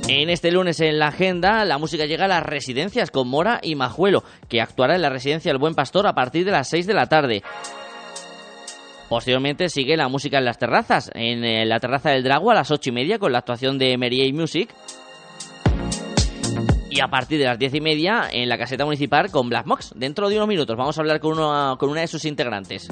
En 0.07 0.29
este 0.29 0.51
lunes 0.51 0.79
en 0.81 0.99
la 0.99 1.07
agenda, 1.07 1.65
la 1.65 1.79
música 1.79 2.05
llega 2.05 2.25
a 2.25 2.27
las 2.27 2.43
residencias 2.43 3.09
con 3.09 3.27
Mora 3.27 3.59
y 3.63 3.73
Majuelo, 3.73 4.23
que 4.47 4.61
actuará 4.61 4.95
en 4.95 5.01
la 5.01 5.09
residencia 5.09 5.51
El 5.51 5.57
Buen 5.57 5.73
Pastor 5.73 6.05
a 6.05 6.13
partir 6.13 6.45
de 6.45 6.51
las 6.51 6.69
6 6.69 6.85
de 6.85 6.93
la 6.93 7.07
tarde. 7.07 7.41
Posteriormente 9.09 9.67
sigue 9.67 9.97
la 9.97 10.07
música 10.07 10.37
en 10.37 10.45
las 10.45 10.59
terrazas, 10.59 11.09
en 11.15 11.43
eh, 11.43 11.65
la 11.65 11.79
terraza 11.79 12.11
del 12.11 12.23
Drago 12.23 12.51
a 12.51 12.53
las 12.53 12.69
8 12.69 12.89
y 12.89 12.93
media 12.93 13.17
con 13.17 13.31
la 13.31 13.39
actuación 13.39 13.79
de 13.79 13.97
Mary 13.97 14.31
Music. 14.31 14.69
Y 16.91 17.01
a 17.01 17.07
partir 17.07 17.39
de 17.39 17.45
las 17.45 17.57
10 17.57 17.73
y 17.73 17.81
media 17.81 18.29
en 18.31 18.47
la 18.47 18.59
caseta 18.59 18.85
municipal 18.85 19.31
con 19.31 19.49
Black 19.49 19.65
Mox. 19.65 19.91
Dentro 19.95 20.29
de 20.29 20.35
unos 20.35 20.47
minutos 20.47 20.77
vamos 20.77 20.97
a 20.97 21.01
hablar 21.01 21.19
con 21.19 21.39
una, 21.39 21.77
con 21.79 21.89
una 21.89 22.01
de 22.01 22.07
sus 22.07 22.25
integrantes. 22.25 22.87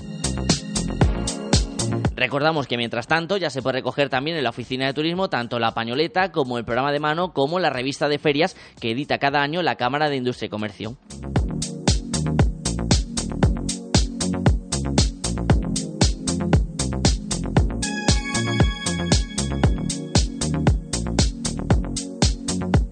Recordamos 2.16 2.68
que 2.68 2.78
mientras 2.78 3.08
tanto 3.08 3.38
ya 3.38 3.50
se 3.50 3.62
puede 3.62 3.78
recoger 3.78 4.10
también 4.10 4.38
en 4.38 4.44
la 4.44 4.52
oficina 4.52 4.86
de 4.86 4.94
turismo 4.94 5.30
tanto 5.30 5.60
la 5.60 5.74
pañoleta 5.74 6.32
como 6.32 6.58
el 6.58 6.66
programa 6.66 6.92
de 6.92 7.00
mano 7.00 7.34
como 7.34 7.60
la 7.60 7.70
revista 7.70 8.08
de 8.08 8.20
ferias 8.20 8.56
que 8.80 8.92
edita 8.92 9.18
cada 9.18 9.42
año 9.42 9.62
la 9.62 9.76
Cámara 9.76 10.10
de 10.10 10.18
Industria 10.18 10.48
y 10.48 10.50
Comercio. 10.50 10.98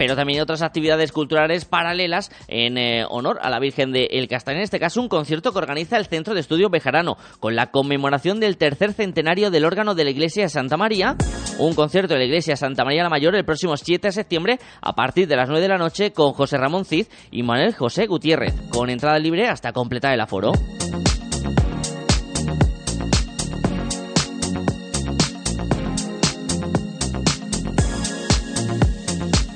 Pero 0.01 0.15
también 0.15 0.41
otras 0.41 0.63
actividades 0.63 1.11
culturales 1.11 1.65
paralelas 1.65 2.31
en 2.47 2.79
eh, 2.79 3.05
honor 3.07 3.37
a 3.39 3.51
la 3.51 3.59
Virgen 3.59 3.91
de 3.91 4.07
El 4.09 4.27
Castañar. 4.27 4.57
En 4.57 4.63
este 4.63 4.79
caso, 4.79 4.99
un 4.99 5.07
concierto 5.07 5.51
que 5.51 5.59
organiza 5.59 5.95
el 5.95 6.07
Centro 6.07 6.33
de 6.33 6.39
Estudio 6.39 6.71
Bejarano 6.71 7.17
con 7.39 7.55
la 7.55 7.67
conmemoración 7.67 8.39
del 8.39 8.57
tercer 8.57 8.93
centenario 8.93 9.51
del 9.51 9.63
órgano 9.63 9.93
de 9.93 10.03
la 10.03 10.09
Iglesia 10.09 10.41
de 10.41 10.49
Santa 10.49 10.75
María. 10.75 11.17
Un 11.59 11.75
concierto 11.75 12.15
de 12.15 12.21
la 12.21 12.25
Iglesia 12.25 12.55
Santa 12.55 12.83
María 12.83 13.03
la 13.03 13.09
Mayor 13.09 13.35
el 13.35 13.45
próximo 13.45 13.77
7 13.77 14.07
de 14.07 14.11
septiembre 14.11 14.57
a 14.81 14.93
partir 14.93 15.27
de 15.27 15.35
las 15.35 15.47
9 15.47 15.61
de 15.61 15.69
la 15.69 15.77
noche 15.77 16.13
con 16.13 16.33
José 16.33 16.57
Ramón 16.57 16.83
Cid 16.83 17.05
y 17.29 17.43
Manuel 17.43 17.75
José 17.75 18.07
Gutiérrez, 18.07 18.55
con 18.71 18.89
entrada 18.89 19.19
libre 19.19 19.49
hasta 19.49 19.71
completar 19.71 20.15
el 20.15 20.21
aforo. 20.21 20.51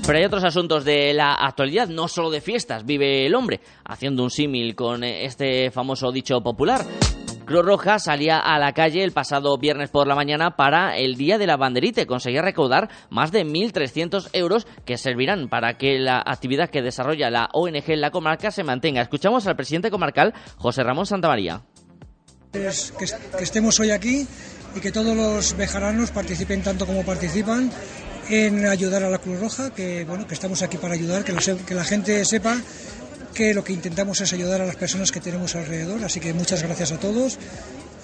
Pero 0.06 0.20
hay 0.20 0.26
otros 0.26 0.44
asuntos 0.44 0.86
de 0.86 1.16
la 1.16 1.34
actualidad, 1.34 1.88
no 1.88 2.08
solo 2.08 2.30
de 2.30 2.40
fiestas, 2.40 2.86
vive 2.86 3.26
el 3.26 3.34
hombre, 3.34 3.62
haciendo 3.84 4.22
un 4.22 4.30
símil 4.30 4.76
con 4.76 5.04
eh, 5.04 5.26
este 5.26 5.72
famoso 5.72 6.12
dicho 6.12 6.42
popular. 6.42 6.86
Cruz 7.46 7.66
Roja 7.66 7.98
salía 7.98 8.38
a 8.38 8.60
la 8.60 8.74
calle 8.74 9.04
el 9.04 9.14
pasado 9.14 9.58
viernes 9.58 9.90
por 9.90 10.06
la 10.06 10.14
mañana 10.14 10.56
para 10.56 10.96
el 10.96 11.16
Día 11.16 11.40
de 11.40 11.48
la 11.48 11.58
Banderita 11.58 12.06
conseguía 12.06 12.44
recaudar 12.44 12.90
más 13.10 13.32
de 13.32 13.46
1.300 13.46 14.30
euros 14.34 14.68
que 14.86 14.98
servirán 14.98 15.50
para 15.50 15.76
que 15.76 15.98
la 15.98 16.22
actividad 16.24 16.70
que 16.70 16.84
desarrolla 16.84 17.32
la 17.32 17.50
ONG 17.54 17.90
en 17.90 18.02
la 18.02 18.12
comarca 18.12 18.52
se 18.52 18.64
mantenga. 18.64 19.02
Escuchamos 19.02 19.48
al 19.48 19.56
presidente 19.56 19.90
comarcal, 19.90 20.36
José 20.58 20.84
Ramón 20.84 21.08
Santamaría. 21.08 21.64
que, 22.52 22.70
que 23.00 23.44
estemos 23.44 23.80
hoy 23.80 23.90
aquí 23.90 24.28
y 24.76 24.80
que 24.82 24.92
todos 24.92 25.16
los 25.16 25.58
bejaranos 25.58 26.12
participen 26.12 26.62
tanto 26.62 26.86
como 26.86 27.04
participan 27.04 27.72
en 28.30 28.66
ayudar 28.66 29.04
a 29.04 29.10
la 29.10 29.18
Cruz 29.18 29.40
Roja, 29.40 29.74
que 29.74 30.06
bueno, 30.06 30.28
que 30.28 30.34
estamos 30.34 30.62
aquí 30.62 30.78
para 30.78 30.94
ayudar, 30.94 31.24
que, 31.24 31.34
que 31.66 31.76
la 31.76 31.84
gente 31.84 32.24
sepa 32.26 32.58
que 33.36 33.54
lo 33.54 33.64
que 33.64 33.74
intentamos 33.74 34.22
es 34.22 34.34
ayudar 34.34 34.62
a 34.62 34.66
las 34.66 34.78
personas 34.78 35.12
que 35.12 35.20
tenemos 35.20 35.54
alrededor, 35.56 36.04
así 36.04 36.20
que 36.20 36.34
muchas 36.34 36.64
gracias 36.64 36.94
a 36.94 37.00
todos 37.00 37.38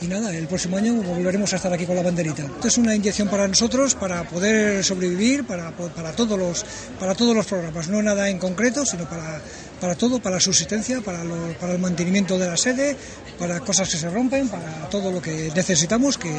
y 0.01 0.07
nada, 0.07 0.35
el 0.35 0.47
próximo 0.47 0.75
año 0.77 0.95
volveremos 0.95 1.53
a 1.53 1.57
estar 1.57 1.71
aquí 1.71 1.85
con 1.85 1.95
la 1.95 2.01
banderita. 2.01 2.41
Esto 2.43 2.67
es 2.67 2.79
una 2.79 2.95
inyección 2.95 3.29
para 3.29 3.47
nosotros, 3.47 3.93
para 3.93 4.23
poder 4.23 4.83
sobrevivir, 4.83 5.45
para, 5.45 5.69
para, 5.71 6.11
todos, 6.13 6.39
los, 6.39 6.65
para 6.99 7.13
todos 7.13 7.35
los 7.35 7.45
programas, 7.45 7.87
no 7.87 8.01
nada 8.01 8.27
en 8.27 8.39
concreto, 8.39 8.83
sino 8.83 9.07
para, 9.07 9.39
para 9.79 9.93
todo, 9.93 10.19
para 10.19 10.37
la 10.37 10.41
subsistencia, 10.41 11.01
para, 11.01 11.21
para 11.59 11.73
el 11.73 11.79
mantenimiento 11.79 12.39
de 12.39 12.47
la 12.47 12.57
sede, 12.57 12.97
para 13.37 13.59
cosas 13.59 13.91
que 13.91 13.97
se 13.97 14.09
rompen, 14.09 14.49
para 14.49 14.89
todo 14.89 15.11
lo 15.11 15.21
que 15.21 15.51
necesitamos, 15.55 16.17
que, 16.17 16.35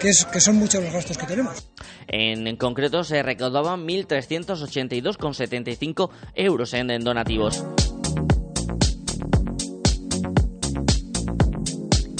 que, 0.00 0.10
es, 0.10 0.24
que 0.26 0.40
son 0.40 0.54
muchos 0.54 0.80
los 0.80 0.92
gastos 0.92 1.18
que 1.18 1.26
tenemos. 1.26 1.68
En, 2.06 2.46
en 2.46 2.56
concreto 2.56 3.02
se 3.02 3.24
recaudaban 3.24 3.88
1.382,75 3.88 6.10
euros 6.36 6.74
en 6.74 7.02
donativos. 7.02 7.64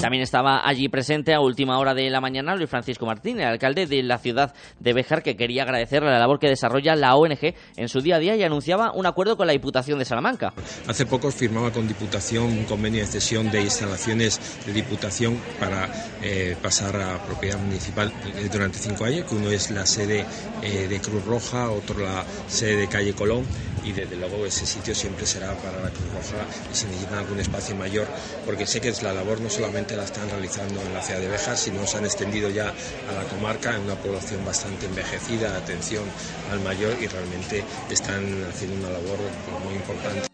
También 0.00 0.22
estaba 0.22 0.66
allí 0.66 0.88
presente 0.88 1.34
a 1.34 1.40
última 1.40 1.78
hora 1.78 1.92
de 1.92 2.08
la 2.08 2.22
mañana 2.22 2.56
Luis 2.56 2.70
Francisco 2.70 3.04
Martín, 3.04 3.38
el 3.38 3.46
alcalde 3.46 3.84
de 3.84 4.02
la 4.02 4.16
ciudad 4.16 4.54
de 4.78 4.94
Bejar, 4.94 5.22
que 5.22 5.36
quería 5.36 5.64
agradecer 5.64 6.02
la 6.02 6.18
labor 6.18 6.38
que 6.38 6.48
desarrolla 6.48 6.96
la 6.96 7.16
ONG 7.16 7.54
en 7.76 7.88
su 7.90 8.00
día 8.00 8.16
a 8.16 8.18
día 8.18 8.34
y 8.34 8.42
anunciaba 8.42 8.92
un 8.94 9.04
acuerdo 9.04 9.36
con 9.36 9.46
la 9.46 9.52
Diputación 9.52 9.98
de 9.98 10.06
Salamanca. 10.06 10.54
Hace 10.88 11.04
poco 11.04 11.30
firmaba 11.30 11.70
con 11.70 11.86
Diputación 11.86 12.44
un 12.44 12.64
convenio 12.64 13.02
de 13.02 13.08
cesión 13.08 13.50
de 13.50 13.60
instalaciones 13.60 14.40
de 14.64 14.72
Diputación 14.72 15.38
para 15.58 15.90
eh, 16.22 16.56
pasar 16.62 16.96
a 16.96 17.22
propiedad 17.22 17.58
municipal 17.58 18.10
eh, 18.36 18.48
durante 18.50 18.78
cinco 18.78 19.04
años, 19.04 19.28
que 19.28 19.34
uno 19.34 19.50
es 19.50 19.70
la 19.70 19.84
sede 19.84 20.24
eh, 20.62 20.88
de 20.88 21.00
Cruz 21.00 21.26
Roja, 21.26 21.70
otro 21.70 21.98
la 21.98 22.24
sede 22.48 22.76
de 22.76 22.88
Calle 22.88 23.12
Colón 23.12 23.44
y 23.84 23.92
desde 23.92 24.16
luego 24.16 24.44
ese 24.46 24.66
sitio 24.66 24.94
siempre 24.94 25.26
será 25.26 25.54
para 25.56 25.80
la 25.80 25.90
Cruz 25.90 26.12
Roja 26.12 26.44
y 26.72 26.74
si 26.74 26.86
necesitan 26.86 27.18
algún 27.18 27.40
espacio 27.40 27.74
mayor, 27.76 28.06
porque 28.44 28.66
sé 28.66 28.80
que 28.80 28.90
la 29.02 29.12
labor 29.12 29.40
no 29.40 29.48
solamente 29.48 29.96
la 29.96 30.04
están 30.04 30.28
realizando 30.28 30.80
en 30.82 30.92
la 30.92 31.02
ciudad 31.02 31.20
de 31.20 31.28
Bejar, 31.28 31.56
sino 31.56 31.86
se 31.86 31.98
han 31.98 32.04
extendido 32.04 32.50
ya 32.50 32.68
a 32.68 33.12
la 33.12 33.24
comarca 33.30 33.74
en 33.74 33.82
una 33.82 33.94
población 33.94 34.44
bastante 34.44 34.86
envejecida, 34.86 35.56
atención 35.56 36.04
al 36.50 36.60
mayor 36.60 36.96
y 37.00 37.06
realmente 37.06 37.64
están 37.88 38.44
haciendo 38.50 38.88
una 38.88 38.90
labor 38.90 39.18
muy 39.64 39.74
importante. 39.74 40.30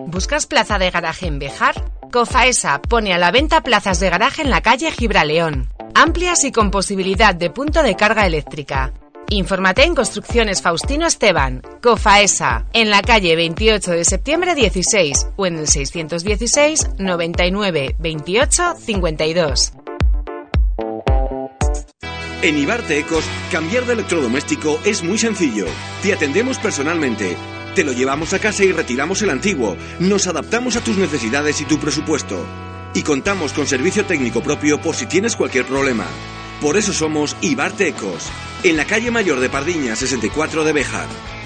¿Buscas 0.08 0.46
plaza 0.46 0.78
de 0.78 0.90
garaje 0.90 1.26
en 1.26 1.38
Bejar? 1.38 1.74
Cofaesa 2.12 2.82
pone 2.82 3.14
a 3.14 3.18
la 3.18 3.30
venta 3.30 3.62
plazas 3.62 3.98
de 3.98 4.10
garaje 4.10 4.42
en 4.42 4.50
la 4.50 4.60
calle 4.60 4.90
Gibraleón, 4.90 5.70
amplias 5.94 6.44
y 6.44 6.52
con 6.52 6.70
posibilidad 6.70 7.34
de 7.34 7.48
punto 7.48 7.82
de 7.82 7.96
carga 7.96 8.26
eléctrica. 8.26 8.92
Infórmate 9.30 9.84
en 9.84 9.94
Construcciones 9.94 10.62
Faustino 10.62 11.06
Esteban, 11.06 11.60
COFAESA, 11.82 12.64
en 12.72 12.88
la 12.88 13.02
calle 13.02 13.36
28 13.36 13.90
de 13.90 14.04
septiembre 14.06 14.54
16 14.54 15.28
o 15.36 15.44
en 15.44 15.58
el 15.58 15.68
616 15.68 16.92
99 16.98 17.96
28 17.98 18.74
52. 18.78 19.72
En 22.40 22.56
Ibarte 22.56 22.98
Ecos, 22.98 23.24
cambiar 23.52 23.84
de 23.84 23.94
electrodoméstico 23.94 24.78
es 24.86 25.02
muy 25.02 25.18
sencillo. 25.18 25.66
Te 26.02 26.14
atendemos 26.14 26.58
personalmente. 26.58 27.36
Te 27.74 27.84
lo 27.84 27.92
llevamos 27.92 28.32
a 28.32 28.38
casa 28.38 28.64
y 28.64 28.72
retiramos 28.72 29.20
el 29.20 29.28
antiguo. 29.28 29.76
Nos 29.98 30.26
adaptamos 30.26 30.76
a 30.76 30.80
tus 30.80 30.96
necesidades 30.96 31.60
y 31.60 31.66
tu 31.66 31.78
presupuesto. 31.78 32.46
Y 32.94 33.02
contamos 33.02 33.52
con 33.52 33.66
servicio 33.66 34.06
técnico 34.06 34.40
propio 34.40 34.80
por 34.80 34.96
si 34.96 35.04
tienes 35.04 35.36
cualquier 35.36 35.66
problema. 35.66 36.06
Por 36.60 36.76
eso 36.76 36.92
somos 36.92 37.36
Ibarte 37.40 37.86
Ecos, 37.86 38.30
en 38.64 38.76
la 38.76 38.84
calle 38.84 39.12
Mayor 39.12 39.38
de 39.38 39.48
Pardiña 39.48 39.94
64 39.94 40.64
de 40.64 40.72
Bejar. 40.72 41.37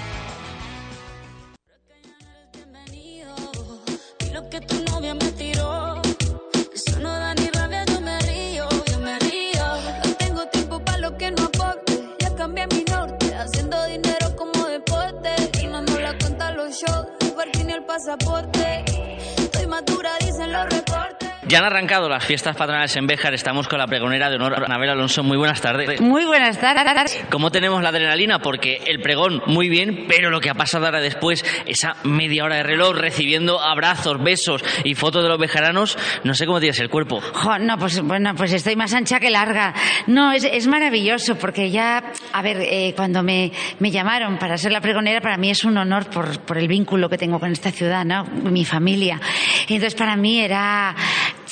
Ya 21.53 21.59
han 21.59 21.65
arrancado 21.65 22.09
las 22.09 22.25
fiestas 22.25 22.55
patronales 22.55 22.95
en 22.97 23.05
Béjar. 23.05 23.35
Estamos 23.35 23.67
con 23.67 23.77
la 23.77 23.85
pregonera 23.85 24.27
de 24.27 24.37
honor, 24.37 24.55
Anabel 24.55 24.89
Alonso. 24.89 25.21
Muy 25.21 25.37
buenas 25.37 25.61
tardes. 25.61 26.01
Muy 26.01 26.25
buenas 26.25 26.59
tardes. 26.59 27.23
¿Cómo 27.29 27.51
tenemos 27.51 27.83
la 27.83 27.89
adrenalina? 27.89 28.39
Porque 28.39 28.81
el 28.87 28.99
pregón 29.03 29.39
muy 29.45 29.69
bien, 29.69 30.05
pero 30.07 30.31
lo 30.31 30.41
que 30.41 30.49
ha 30.49 30.55
pasado 30.55 30.87
ahora 30.87 30.99
después, 30.99 31.45
esa 31.67 31.95
media 32.05 32.43
hora 32.43 32.55
de 32.55 32.63
reloj 32.63 32.95
recibiendo 32.95 33.61
abrazos, 33.61 34.17
besos 34.23 34.65
y 34.83 34.95
fotos 34.95 35.21
de 35.21 35.29
los 35.29 35.37
bejaranos, 35.37 35.95
no 36.23 36.33
sé 36.33 36.47
cómo 36.47 36.59
tienes 36.59 36.79
el 36.79 36.89
cuerpo. 36.89 37.21
Jo, 37.21 37.59
no, 37.59 37.77
pues 37.77 38.01
bueno, 38.01 38.33
pues 38.33 38.51
estoy 38.51 38.75
más 38.75 38.91
ancha 38.95 39.19
que 39.19 39.29
larga. 39.29 39.75
No, 40.07 40.31
es, 40.31 40.45
es 40.45 40.65
maravilloso 40.65 41.35
porque 41.35 41.69
ya, 41.69 42.13
a 42.31 42.41
ver, 42.41 42.61
eh, 42.61 42.95
cuando 42.95 43.21
me, 43.21 43.51
me 43.77 43.91
llamaron 43.91 44.39
para 44.39 44.57
ser 44.57 44.71
la 44.71 44.81
pregonera, 44.81 45.21
para 45.21 45.37
mí 45.37 45.51
es 45.51 45.63
un 45.63 45.77
honor 45.77 46.09
por, 46.09 46.39
por 46.39 46.57
el 46.57 46.67
vínculo 46.67 47.09
que 47.09 47.19
tengo 47.19 47.39
con 47.39 47.51
esta 47.51 47.69
ciudad, 47.69 48.03
¿no? 48.05 48.23
Mi 48.23 48.65
familia. 48.65 49.21
Entonces 49.67 49.93
para 49.93 50.15
mí 50.15 50.41
era 50.41 50.95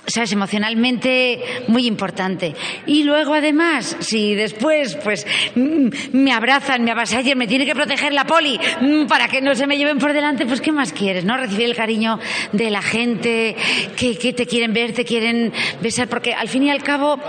sabes, 0.07 0.31
emocionalmente 0.33 1.39
muy 1.67 1.85
importante. 1.87 2.53
Y 2.85 3.03
luego 3.03 3.33
además, 3.33 3.95
si 3.99 4.35
después 4.35 4.95
pues 5.03 5.25
mm, 5.55 5.89
me 6.13 6.31
abrazan, 6.33 6.83
me 6.83 6.91
avasallan, 6.91 7.37
me 7.37 7.47
tiene 7.47 7.65
que 7.65 7.75
proteger 7.75 8.13
la 8.13 8.25
poli 8.25 8.59
mm, 8.81 9.05
para 9.07 9.27
que 9.27 9.41
no 9.41 9.55
se 9.55 9.67
me 9.67 9.77
lleven 9.77 9.99
por 9.99 10.13
delante, 10.13 10.45
pues 10.45 10.61
¿qué 10.61 10.71
más 10.71 10.91
quieres? 10.93 11.23
¿No? 11.25 11.37
Recibir 11.37 11.65
el 11.65 11.75
cariño 11.75 12.19
de 12.51 12.69
la 12.69 12.81
gente 12.81 13.55
que, 13.95 14.17
que 14.17 14.33
te 14.33 14.45
quieren 14.45 14.73
ver, 14.73 14.93
te 14.93 15.05
quieren 15.05 15.51
besar, 15.81 16.07
porque 16.07 16.33
al 16.33 16.47
fin 16.47 16.63
y 16.63 16.71
al 16.71 16.83
cabo 16.83 17.19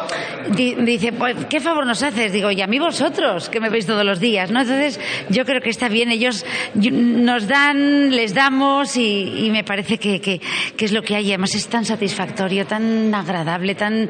di- 0.57 0.75
dice, 0.75 1.13
pues, 1.13 1.37
¿qué 1.49 1.61
favor 1.61 1.87
nos 1.87 2.03
haces? 2.03 2.33
Digo, 2.33 2.51
y 2.51 2.61
a 2.63 2.67
mí 2.67 2.79
vosotros, 2.79 3.49
que 3.49 3.61
me 3.61 3.69
veis 3.69 3.87
todos 3.87 4.05
los 4.05 4.19
días, 4.21 4.51
¿no? 4.51 4.61
Entonces 4.63 4.99
yo 5.29 5.45
creo 5.45 5.61
que 5.61 5.71
está 5.71 5.89
bien, 5.89 6.11
ellos 6.11 6.45
nos 6.75 7.47
dan, 7.49 8.11
les 8.11 8.35
damos 8.35 8.97
y, 8.97 9.47
y 9.47 9.51
me 9.51 9.65
parece 9.65 9.99
que, 9.99 10.21
que, 10.21 10.41
que 10.77 10.85
es 10.85 10.93
lo 10.93 11.03
que 11.03 11.17
hay, 11.17 11.29
además 11.29 11.55
es 11.55 11.69
tan 11.69 11.85
satisfactorio, 11.85 12.62
tan 12.65 13.15
agradable, 13.15 13.75
tan... 13.75 14.09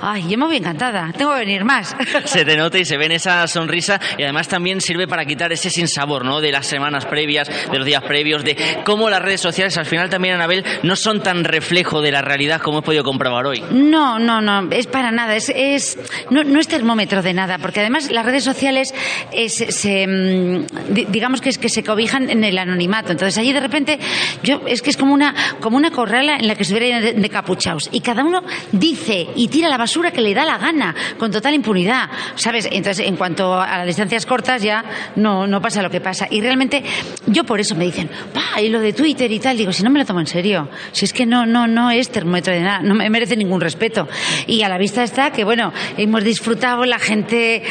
Ay, 0.00 0.26
yo 0.28 0.38
me 0.38 0.46
voy 0.46 0.56
encantada, 0.56 1.12
tengo 1.16 1.32
que 1.32 1.38
venir 1.40 1.64
más. 1.64 1.94
Se 2.24 2.44
te 2.44 2.56
nota 2.56 2.78
y 2.78 2.84
se 2.84 2.96
ve 2.96 3.06
en 3.06 3.12
esa 3.12 3.46
sonrisa 3.46 4.00
y 4.18 4.22
además 4.22 4.48
también 4.48 4.80
sirve 4.80 5.06
para 5.06 5.24
quitar 5.24 5.52
ese 5.52 5.70
sinsabor, 5.70 6.24
¿no? 6.24 6.40
De 6.40 6.50
las 6.52 6.66
semanas 6.66 7.06
previas, 7.06 7.48
de 7.70 7.78
los 7.78 7.86
días 7.86 8.02
previos, 8.02 8.44
de 8.44 8.56
cómo 8.84 9.08
las 9.10 9.22
redes 9.22 9.40
sociales 9.40 9.76
al 9.78 9.86
final 9.86 10.08
también, 10.10 10.34
Anabel, 10.34 10.64
no 10.82 10.96
son 10.96 11.22
tan 11.22 11.44
reflejo 11.44 12.00
de 12.02 12.10
la 12.12 12.22
realidad 12.22 12.60
como 12.60 12.78
he 12.80 12.82
podido 12.82 13.04
comprobar 13.04 13.46
hoy. 13.46 13.62
No, 13.70 14.18
no, 14.18 14.40
no, 14.40 14.68
es 14.70 14.86
para 14.86 15.10
nada, 15.10 15.36
es, 15.36 15.52
es 15.54 15.98
no, 16.30 16.44
no 16.44 16.58
es 16.60 16.68
termómetro 16.68 17.22
de 17.22 17.32
nada, 17.34 17.58
porque 17.58 17.80
además 17.80 18.10
las 18.10 18.24
redes 18.26 18.44
sociales 18.44 18.94
eh, 19.32 19.48
se, 19.48 20.06
mm, 20.06 20.66
di- 20.94 21.06
digamos 21.10 21.40
que 21.40 21.48
es 21.50 21.58
que 21.58 21.68
se 21.68 21.82
cobijan 21.84 22.30
en 22.30 22.44
el 22.44 22.58
anonimato. 22.58 23.12
Entonces 23.12 23.38
allí 23.38 23.52
de 23.52 23.60
repente 23.60 23.98
yo 24.42 24.62
es 24.66 24.82
que 24.82 24.90
es 24.90 24.96
como 24.96 25.12
una 25.14 25.34
como 25.60 25.76
una 25.76 25.90
corrala 25.90 26.36
en 26.36 26.48
la 26.48 26.54
que 26.54 26.62
estuvieran 26.62 27.02
de, 27.02 27.12
de 27.14 27.28
capuchaos 27.30 27.88
y 27.92 28.00
cada 28.00 28.24
uno 28.24 28.42
dice 28.72 29.28
y 29.36 29.48
tira 29.48 29.68
la 29.68 29.76
basura 29.78 30.10
que 30.10 30.20
le 30.20 30.34
da 30.34 30.44
la 30.44 30.58
gana 30.58 30.94
con 31.18 31.30
total 31.30 31.54
impunidad, 31.54 32.08
¿sabes? 32.34 32.68
Entonces 32.70 33.06
en 33.06 33.16
cuanto 33.16 33.60
a 33.60 33.78
las 33.78 33.86
distancias 33.86 34.26
cortas 34.26 34.62
ya 34.62 34.84
no 35.16 35.46
no 35.46 35.60
pasa 35.60 35.82
lo 35.82 35.90
que 35.90 36.00
pasa 36.00 36.26
y 36.30 36.40
realmente 36.40 36.82
yo 37.26 37.44
por 37.44 37.60
eso 37.60 37.74
me 37.74 37.84
dicen, 37.84 38.08
"Pa, 38.32 38.60
y 38.60 38.68
lo 38.68 38.80
de 38.80 38.92
Twitter 38.92 39.30
y 39.30 39.38
tal", 39.38 39.56
digo, 39.56 39.72
si 39.72 39.82
no 39.82 39.90
me 39.90 39.98
lo 39.98 40.04
tomo 40.04 40.20
en 40.20 40.26
serio, 40.26 40.68
si 40.92 41.04
es 41.04 41.12
que 41.12 41.26
no 41.26 41.46
no 41.46 41.66
no 41.66 41.90
es 41.90 42.10
termómetro 42.10 42.52
de 42.52 42.60
nada, 42.60 42.80
no 42.82 42.94
me 42.94 43.08
merece 43.10 43.36
ningún 43.36 43.60
respeto. 43.60 44.08
Y 44.46 44.62
a 44.62 44.68
la 44.68 44.78
vista 44.78 45.02
está 45.02 45.30
que 45.30 45.44
bueno, 45.44 45.72
hemos 45.96 46.24
disfrutado, 46.24 46.84
la 46.84 46.98
gente 46.98 47.62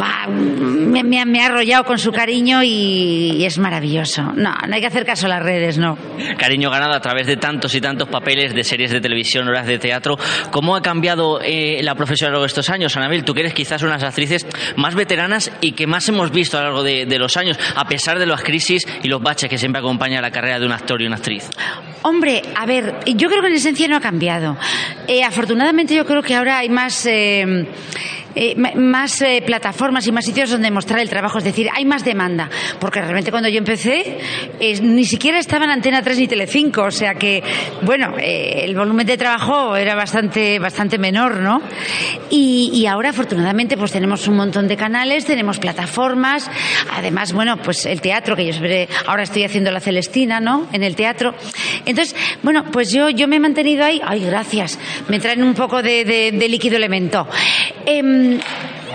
va, 0.00 0.26
me, 0.28 1.02
me 1.04 1.40
ha 1.42 1.46
arrollado 1.46 1.84
con 1.84 1.98
su 1.98 2.12
cariño 2.12 2.62
y, 2.62 3.36
y 3.38 3.44
es 3.44 3.58
maravilloso. 3.58 4.22
No, 4.34 4.54
no 4.68 4.74
hay 4.74 4.80
que 4.80 4.86
hacer 4.86 5.04
caso 5.04 5.26
a 5.26 5.30
las 5.30 5.42
redes, 5.42 5.78
no. 5.78 5.96
Cariño 6.38 6.70
ganado 6.70 6.94
a 6.94 7.00
través 7.00 7.26
de 7.26 7.36
tantos 7.36 7.74
y 7.74 7.80
tantos 7.80 8.08
papeles 8.08 8.54
de 8.54 8.64
series 8.64 8.90
de 8.90 9.00
televisión, 9.00 9.48
horas 9.48 9.66
de 9.66 9.69
teatro. 9.78 10.18
¿Cómo 10.50 10.76
ha 10.76 10.82
cambiado 10.82 11.40
eh, 11.42 11.76
de 11.76 11.82
la 11.82 11.94
profesión 11.94 12.28
a 12.28 12.30
lo 12.30 12.34
largo 12.34 12.44
de 12.44 12.48
estos 12.48 12.70
años? 12.70 12.96
Anabel, 12.96 13.24
tú 13.24 13.34
que 13.34 13.40
eres 13.40 13.54
quizás 13.54 13.82
una 13.82 13.92
de 13.92 13.98
las 13.98 14.08
actrices 14.08 14.46
más 14.76 14.94
veteranas 14.94 15.50
y 15.60 15.72
que 15.72 15.86
más 15.86 16.08
hemos 16.08 16.30
visto 16.30 16.58
a 16.58 16.60
lo 16.60 16.66
largo 16.66 16.82
de, 16.82 17.06
de 17.06 17.18
los 17.18 17.36
años, 17.36 17.58
a 17.74 17.86
pesar 17.86 18.18
de 18.18 18.26
las 18.26 18.42
crisis 18.42 18.86
y 19.02 19.08
los 19.08 19.22
baches 19.22 19.48
que 19.48 19.58
siempre 19.58 19.80
acompañan 19.80 20.22
la 20.22 20.30
carrera 20.30 20.58
de 20.58 20.66
un 20.66 20.72
actor 20.72 21.00
y 21.02 21.06
una 21.06 21.16
actriz. 21.16 21.48
Hombre, 22.02 22.42
a 22.56 22.66
ver, 22.66 23.00
yo 23.06 23.28
creo 23.28 23.42
que 23.42 23.48
en 23.48 23.54
esencia 23.54 23.86
no 23.88 23.96
ha 23.96 24.00
cambiado. 24.00 24.56
Eh, 25.06 25.22
afortunadamente 25.22 25.94
yo 25.94 26.04
creo 26.06 26.22
que 26.22 26.34
ahora 26.34 26.58
hay 26.58 26.68
más... 26.68 27.06
Eh, 27.06 27.66
eh, 28.34 28.54
más 28.56 29.20
eh, 29.22 29.42
plataformas 29.44 30.06
y 30.06 30.12
más 30.12 30.24
sitios 30.24 30.50
donde 30.50 30.70
mostrar 30.70 31.00
el 31.00 31.08
trabajo, 31.08 31.38
es 31.38 31.44
decir, 31.44 31.68
hay 31.74 31.84
más 31.84 32.04
demanda, 32.04 32.48
porque 32.78 33.00
realmente 33.00 33.30
cuando 33.30 33.48
yo 33.48 33.58
empecé 33.58 34.18
ni 34.82 35.04
siquiera 35.04 35.38
estaban 35.38 35.70
Antena 35.70 36.02
3 36.02 36.18
ni 36.18 36.28
Telecinco, 36.28 36.82
o 36.82 36.90
sea 36.90 37.14
que, 37.14 37.42
bueno, 37.82 38.14
eh, 38.18 38.64
el 38.64 38.76
volumen 38.76 39.06
de 39.06 39.16
trabajo 39.16 39.76
era 39.76 39.94
bastante, 39.94 40.58
bastante 40.58 40.98
menor, 40.98 41.40
¿no? 41.40 41.62
Y, 42.30 42.70
y 42.72 42.86
ahora 42.86 43.10
afortunadamente 43.10 43.76
pues 43.76 43.92
tenemos 43.92 44.28
un 44.28 44.36
montón 44.36 44.68
de 44.68 44.76
canales, 44.76 45.24
tenemos 45.24 45.58
plataformas, 45.58 46.50
además, 46.92 47.32
bueno, 47.32 47.56
pues 47.58 47.86
el 47.86 48.00
teatro, 48.00 48.36
que 48.36 48.50
yo 48.50 48.60
ahora 49.06 49.22
estoy 49.22 49.44
haciendo 49.44 49.70
la 49.70 49.80
Celestina, 49.80 50.40
¿no? 50.40 50.68
En 50.72 50.82
el 50.82 50.94
teatro. 50.94 51.34
Entonces, 51.86 52.14
bueno, 52.42 52.64
pues 52.70 52.92
yo, 52.92 53.08
yo 53.10 53.28
me 53.28 53.36
he 53.36 53.40
mantenido 53.40 53.84
ahí, 53.84 54.00
ay, 54.04 54.24
gracias, 54.24 54.78
me 55.08 55.18
traen 55.18 55.42
un 55.42 55.54
poco 55.54 55.82
de, 55.82 56.32
líquido 56.48 56.76
elemento. 56.76 57.26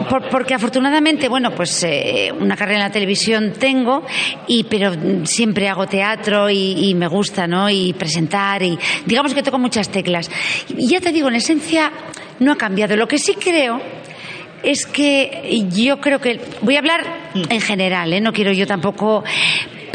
Por- 0.10 0.28
porque 0.30 0.54
afortunadamente, 0.54 1.30
bueno, 1.30 1.52
pues 1.52 1.84
eh, 1.84 2.32
una 2.38 2.56
carrera 2.58 2.80
en 2.80 2.84
la 2.88 2.92
televisión 2.92 3.54
tengo, 3.58 4.04
y, 4.48 4.66
pero 4.66 4.92
mm, 4.92 5.26
siempre 5.26 5.70
hago 5.70 5.88
teatro 5.88 6.50
y, 6.50 6.90
y 6.90 6.94
me 6.96 7.08
gusta, 7.08 7.48
¿no? 7.48 7.70
Y 7.70 7.94
presentar, 7.94 8.62
y 8.62 8.78
digamos 9.06 9.34
que 9.34 9.42
toco 9.42 9.58
muchas 9.58 9.90
teclas. 9.90 10.30
Y 10.76 10.88
ya 10.88 11.00
te 11.00 11.12
digo, 11.14 11.30
en 11.30 11.36
esencia 11.36 11.92
no 12.40 12.52
ha 12.52 12.58
cambiado. 12.58 12.98
Lo 12.98 13.08
que 13.08 13.18
sí 13.20 13.36
creo 13.36 13.80
es 14.64 14.86
que 14.86 15.64
yo 15.72 16.02
creo 16.02 16.20
que 16.20 16.42
voy 16.62 16.76
a 16.76 16.80
hablar 16.80 17.04
en 17.50 17.62
general, 17.62 18.12
¿eh? 18.14 18.20
no 18.20 18.34
quiero 18.34 18.52
yo 18.52 18.66
tampoco, 18.68 19.24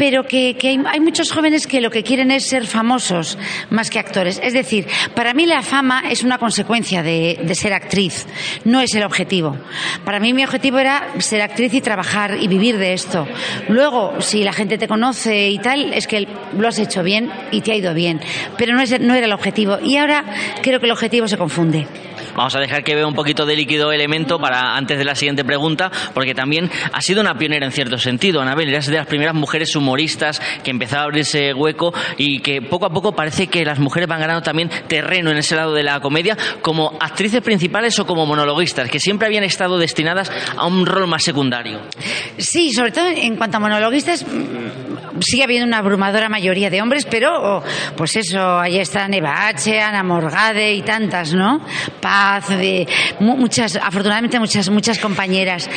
pero 0.01 0.23
que, 0.23 0.57
hay, 0.63 0.99
muchos 0.99 1.31
jóvenes 1.31 1.67
que 1.67 1.79
lo 1.79 1.91
que 1.91 2.01
quieren 2.01 2.31
es 2.31 2.47
ser 2.47 2.65
famosos 2.65 3.37
más 3.69 3.91
que 3.91 3.99
actores. 3.99 4.41
Es 4.43 4.53
decir, 4.53 4.87
para 5.13 5.35
mí 5.35 5.45
la 5.45 5.61
fama 5.61 6.05
es 6.09 6.23
una 6.23 6.39
consecuencia 6.39 7.03
de, 7.03 7.39
de 7.43 7.53
ser 7.53 7.71
actriz, 7.71 8.25
no 8.65 8.81
es 8.81 8.95
el 8.95 9.03
objetivo. 9.03 9.55
Para 10.03 10.19
mí 10.19 10.33
mi 10.33 10.43
objetivo 10.43 10.79
era 10.79 11.07
ser 11.19 11.43
actriz 11.43 11.75
y 11.75 11.81
trabajar 11.81 12.35
y 12.41 12.47
vivir 12.47 12.79
de 12.79 12.93
esto. 12.93 13.27
Luego, 13.69 14.19
si 14.21 14.43
la 14.43 14.53
gente 14.53 14.79
te 14.79 14.87
conoce 14.87 15.49
y 15.49 15.59
tal, 15.59 15.93
es 15.93 16.07
que 16.07 16.27
lo 16.57 16.67
has 16.67 16.79
hecho 16.79 17.03
bien 17.03 17.29
y 17.51 17.61
te 17.61 17.71
ha 17.71 17.75
ido 17.75 17.93
bien, 17.93 18.21
pero 18.57 18.73
no, 18.73 18.81
es, 18.81 18.99
no 18.99 19.13
era 19.13 19.27
el 19.27 19.33
objetivo. 19.33 19.77
Y 19.83 19.97
ahora 19.97 20.25
creo 20.63 20.79
que 20.79 20.87
el 20.87 20.93
objetivo 20.93 21.27
se 21.27 21.37
confunde. 21.37 21.85
Vamos 22.35 22.55
a 22.55 22.59
dejar 22.59 22.83
que 22.83 22.95
vea 22.95 23.07
un 23.07 23.13
poquito 23.13 23.45
de 23.45 23.55
líquido 23.55 23.91
elemento 23.91 24.39
para 24.39 24.75
antes 24.75 24.97
de 24.97 25.05
la 25.05 25.15
siguiente 25.15 25.43
pregunta, 25.43 25.91
porque 26.13 26.33
también 26.33 26.69
ha 26.91 27.01
sido 27.01 27.21
una 27.21 27.35
pionera 27.35 27.65
en 27.65 27.71
cierto 27.71 27.97
sentido. 27.97 28.41
Anabel, 28.41 28.69
eres 28.69 28.87
de 28.87 28.97
las 28.97 29.07
primeras 29.07 29.35
mujeres 29.35 29.75
humoristas 29.75 30.41
que 30.63 30.71
empezó 30.71 30.97
a 30.97 31.03
abrirse 31.03 31.53
hueco 31.53 31.93
y 32.17 32.39
que 32.39 32.61
poco 32.61 32.85
a 32.85 32.89
poco 32.89 33.13
parece 33.13 33.47
que 33.47 33.65
las 33.65 33.79
mujeres 33.79 34.07
van 34.07 34.21
ganando 34.21 34.41
también 34.41 34.69
terreno 34.87 35.31
en 35.31 35.37
ese 35.37 35.55
lado 35.55 35.73
de 35.73 35.83
la 35.83 35.99
comedia 35.99 36.37
como 36.61 36.97
actrices 36.99 37.41
principales 37.41 37.97
o 37.99 38.05
como 38.05 38.25
monologuistas, 38.25 38.89
que 38.89 38.99
siempre 38.99 39.27
habían 39.27 39.43
estado 39.43 39.77
destinadas 39.77 40.31
a 40.55 40.65
un 40.65 40.85
rol 40.85 41.07
más 41.07 41.23
secundario. 41.23 41.79
Sí, 42.37 42.73
sobre 42.73 42.91
todo 42.91 43.07
en 43.07 43.35
cuanto 43.35 43.57
a 43.57 43.59
monologuistas, 43.59 44.25
sigue 45.21 45.43
habiendo 45.43 45.67
una 45.67 45.77
abrumadora 45.79 46.29
mayoría 46.29 46.69
de 46.69 46.81
hombres, 46.81 47.05
pero 47.09 47.57
oh, 47.57 47.63
pues 47.95 48.15
eso, 48.15 48.59
ahí 48.59 48.77
están 48.79 49.13
Eva 49.13 49.47
H., 49.47 49.79
Ana 49.79 50.03
Morgade 50.03 50.73
y 50.73 50.81
tantas, 50.81 51.33
¿no? 51.33 51.61
Paz, 52.01 52.49
de, 52.49 52.87
mu- 53.19 53.37
muchas, 53.37 53.75
afortunadamente 53.75 54.39
muchas, 54.39 54.69
muchas 54.69 54.99
compañeras. 54.99 55.69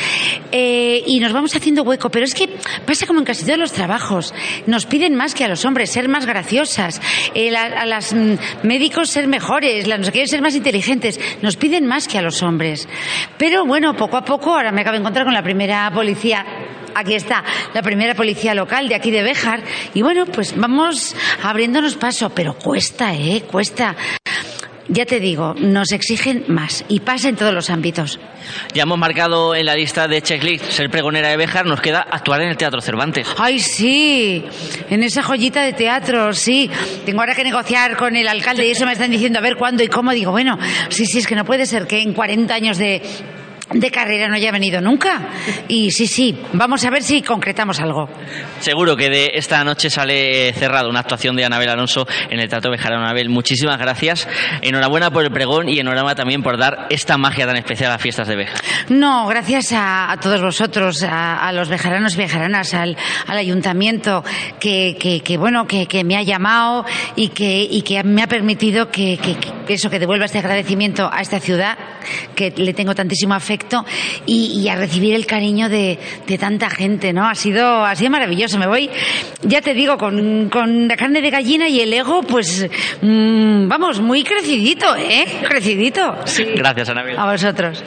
Eh, 0.51 1.03
y 1.07 1.19
nos 1.19 1.33
vamos 1.33 1.55
haciendo 1.55 1.83
hueco, 1.83 2.09
pero 2.09 2.25
es 2.25 2.33
que 2.33 2.49
pasa 2.85 3.05
como 3.05 3.19
en 3.19 3.25
casi 3.25 3.45
todos 3.45 3.59
los 3.59 3.71
trabajos. 3.71 4.33
Nos 4.67 4.85
piden 4.85 5.15
más 5.15 5.33
que 5.35 5.43
a 5.43 5.47
los 5.47 5.63
hombres, 5.65 5.91
ser 5.91 6.09
más 6.09 6.25
graciosas, 6.25 7.01
eh, 7.33 7.55
a 7.55 7.85
las 7.85 8.13
mm, 8.13 8.33
médicos 8.63 9.09
ser 9.09 9.27
mejores, 9.27 9.87
las, 9.87 9.99
nos 9.99 10.11
quieren 10.11 10.27
ser 10.27 10.41
más 10.41 10.55
inteligentes, 10.55 11.19
nos 11.41 11.55
piden 11.57 11.85
más 11.85 12.07
que 12.07 12.17
a 12.17 12.21
los 12.21 12.41
hombres. 12.43 12.87
Pero 13.37 13.65
bueno, 13.65 13.95
poco 13.95 14.17
a 14.17 14.25
poco, 14.25 14.53
ahora 14.53 14.71
me 14.71 14.81
acabo 14.81 14.93
de 14.95 14.99
encontrar 15.01 15.25
con 15.25 15.33
la 15.33 15.43
primera 15.43 15.89
policía 15.93 16.45
Aquí 16.95 17.13
está 17.13 17.43
la 17.73 17.81
primera 17.81 18.15
policía 18.15 18.55
local 18.55 18.87
de 18.87 18.95
aquí 18.95 19.11
de 19.11 19.21
Béjar. 19.21 19.61
Y 19.93 20.01
bueno, 20.01 20.25
pues 20.25 20.55
vamos 20.57 21.15
abriéndonos 21.43 21.95
paso, 21.95 22.29
pero 22.29 22.53
cuesta, 22.57 23.13
¿eh? 23.13 23.43
Cuesta. 23.51 23.95
Ya 24.87 25.05
te 25.05 25.19
digo, 25.19 25.55
nos 25.57 25.91
exigen 25.91 26.45
más 26.47 26.85
y 26.87 26.99
pasa 26.99 27.27
en 27.27 27.35
todos 27.35 27.53
los 27.53 27.71
ámbitos. 27.71 28.19
Ya 28.73 28.83
hemos 28.83 28.99
marcado 28.99 29.55
en 29.55 29.65
la 29.65 29.75
lista 29.75 30.07
de 30.07 30.21
checklist 30.21 30.63
ser 30.69 30.91
pregonera 30.91 31.29
de 31.29 31.37
Béjar, 31.37 31.65
nos 31.65 31.81
queda 31.81 32.01
actuar 32.01 32.41
en 32.41 32.49
el 32.49 32.57
Teatro 32.57 32.79
Cervantes. 32.81 33.27
Ay, 33.37 33.59
sí, 33.59 34.45
en 34.89 35.01
esa 35.01 35.23
joyita 35.23 35.63
de 35.63 35.73
teatro, 35.73 36.33
sí. 36.33 36.69
Tengo 37.03 37.21
ahora 37.21 37.33
que 37.33 37.43
negociar 37.43 37.97
con 37.97 38.15
el 38.15 38.27
alcalde 38.27 38.67
y 38.67 38.71
eso 38.71 38.85
me 38.85 38.93
están 38.93 39.09
diciendo 39.09 39.39
a 39.39 39.41
ver 39.41 39.55
cuándo 39.55 39.83
y 39.83 39.87
cómo. 39.87 40.11
Digo, 40.11 40.31
bueno, 40.31 40.57
sí, 40.89 41.07
sí, 41.07 41.17
es 41.17 41.27
que 41.27 41.35
no 41.35 41.45
puede 41.45 41.65
ser 41.65 41.87
que 41.87 42.01
en 42.01 42.13
40 42.13 42.53
años 42.53 42.77
de, 42.77 43.01
de 43.71 43.91
carrera 43.91 44.27
no 44.27 44.35
haya 44.35 44.51
venido 44.51 44.79
nunca. 44.81 45.29
Y 45.67 45.91
sí, 45.91 46.07
sí, 46.07 46.37
vamos 46.53 46.85
a 46.85 46.89
ver 46.89 47.03
si 47.03 47.21
concretamos 47.21 47.79
algo. 47.79 48.07
Seguro 48.59 48.95
que 48.95 49.09
de 49.09 49.31
esta 49.35 49.63
noche 49.63 49.89
sale 49.89 50.53
cerrada 50.53 50.87
una 50.87 50.99
actuación 50.99 51.35
de 51.35 51.45
Anabel 51.45 51.69
Alonso 51.69 52.07
en 52.29 52.39
el 52.39 52.47
Teatro 52.49 52.71
Bejarano. 52.71 53.03
Anabel, 53.03 53.29
muchísimas 53.29 53.77
gracias. 53.79 54.27
Enhorabuena 54.61 55.09
por 55.11 55.23
el 55.23 55.31
pregón 55.31 55.67
y 55.69 55.79
enhorabuena 55.79 56.15
también 56.15 56.43
por 56.43 56.57
dar 56.57 56.87
esta 56.89 57.17
magia 57.17 57.45
tan 57.47 57.57
especial 57.57 57.89
a 57.89 57.93
las 57.95 58.01
fiestas 58.01 58.27
de 58.27 58.35
Bejar. 58.35 58.61
No, 58.89 59.27
gracias 59.27 59.71
a, 59.73 60.11
a 60.11 60.17
todos 60.19 60.41
vosotros, 60.41 61.01
a, 61.03 61.47
a 61.47 61.51
los 61.51 61.69
bejaranos 61.69 62.13
y 62.15 62.17
bejaranas, 62.17 62.73
al, 62.73 62.95
al 63.27 63.37
ayuntamiento 63.37 64.23
que, 64.59 64.95
que, 64.99 65.21
que, 65.21 65.37
bueno, 65.37 65.65
que, 65.67 65.87
que 65.87 66.03
me 66.03 66.17
ha 66.17 66.21
llamado 66.21 66.85
y 67.15 67.29
que, 67.29 67.67
y 67.69 67.81
que 67.81 68.03
me 68.03 68.21
ha 68.21 68.27
permitido 68.27 68.91
que 68.91 69.19
eso, 69.67 69.89
que 69.89 69.99
devuelva 69.99 70.25
este 70.25 70.39
agradecimiento 70.39 71.09
a 71.11 71.21
esta 71.21 71.39
ciudad, 71.39 71.77
que 72.35 72.53
le 72.55 72.73
tengo 72.73 72.93
tantísimo 72.93 73.33
afecto, 73.33 73.54
y, 74.25 74.59
y 74.59 74.69
a 74.69 74.75
recibir 74.75 75.13
el 75.15 75.25
cariño 75.25 75.69
de, 75.69 75.99
de 76.27 76.37
tanta 76.37 76.69
gente, 76.69 77.13
¿no? 77.13 77.27
Ha 77.27 77.35
sido, 77.35 77.85
ha 77.85 77.95
sido 77.95 78.11
maravilloso. 78.11 78.57
Me 78.59 78.67
voy, 78.67 78.89
ya 79.43 79.61
te 79.61 79.73
digo, 79.73 79.97
con, 79.97 80.49
con 80.49 80.87
la 80.87 80.95
carne 80.97 81.21
de 81.21 81.29
gallina 81.29 81.67
y 81.67 81.81
el 81.81 81.93
ego, 81.93 82.23
pues, 82.23 82.67
mm, 83.01 83.67
vamos, 83.67 83.99
muy 84.01 84.23
crecidito, 84.23 84.95
¿eh? 84.95 85.25
Crecidito. 85.47 86.15
Sí. 86.25 86.45
Gracias, 86.55 86.89
Anabel. 86.89 87.17
A 87.17 87.31
vosotros. 87.31 87.83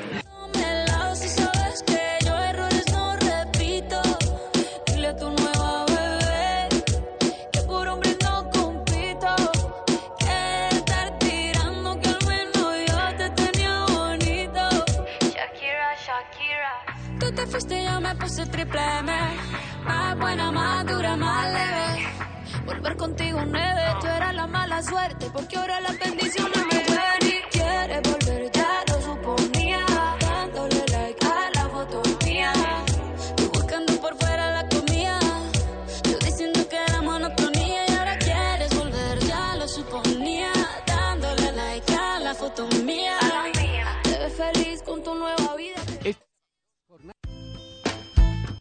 Suerte, 24.89 25.31
porque 25.33 25.57
ahora 25.57 25.81
las 25.81 25.99
bendiciones 25.99 26.58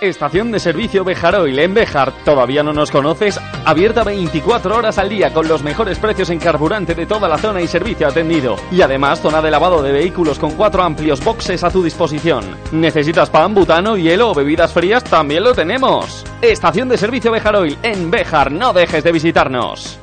Estación 0.00 0.52
de 0.52 0.60
servicio 0.60 1.04
Bejaroil 1.04 1.58
en 1.58 1.72
Bejar. 1.72 2.12
¿Todavía 2.22 2.62
no 2.62 2.74
nos 2.74 2.90
conoces? 2.90 3.40
Abierta 3.64 4.04
24 4.04 4.76
horas 4.76 4.98
al 4.98 5.08
día 5.08 5.32
con 5.32 5.48
los 5.48 5.62
mejores 5.62 5.98
precios 5.98 6.28
en 6.28 6.38
carburante 6.38 6.94
de 6.94 7.06
toda 7.06 7.28
la 7.28 7.38
zona 7.38 7.62
y 7.62 7.66
servicio 7.66 8.06
atendido. 8.06 8.56
Y 8.70 8.82
además 8.82 9.22
zona 9.22 9.40
de 9.40 9.50
lavado 9.50 9.82
de 9.82 9.92
vehículos 9.92 10.38
con 10.38 10.50
cuatro 10.50 10.82
amplios 10.82 11.24
boxes 11.24 11.64
a 11.64 11.70
tu 11.70 11.82
disposición. 11.82 12.44
¿Necesitas 12.72 13.30
pan, 13.30 13.54
butano, 13.54 13.96
hielo 13.96 14.32
o 14.32 14.34
bebidas 14.34 14.70
frías? 14.70 15.02
También 15.02 15.42
lo 15.42 15.54
tenemos. 15.54 16.26
Estación 16.42 16.90
de 16.90 16.98
servicio 16.98 17.32
Bejaroil 17.32 17.78
en 17.82 18.10
Bejar. 18.10 18.52
No 18.52 18.74
dejes 18.74 19.02
de 19.02 19.12
visitarnos. 19.12 19.98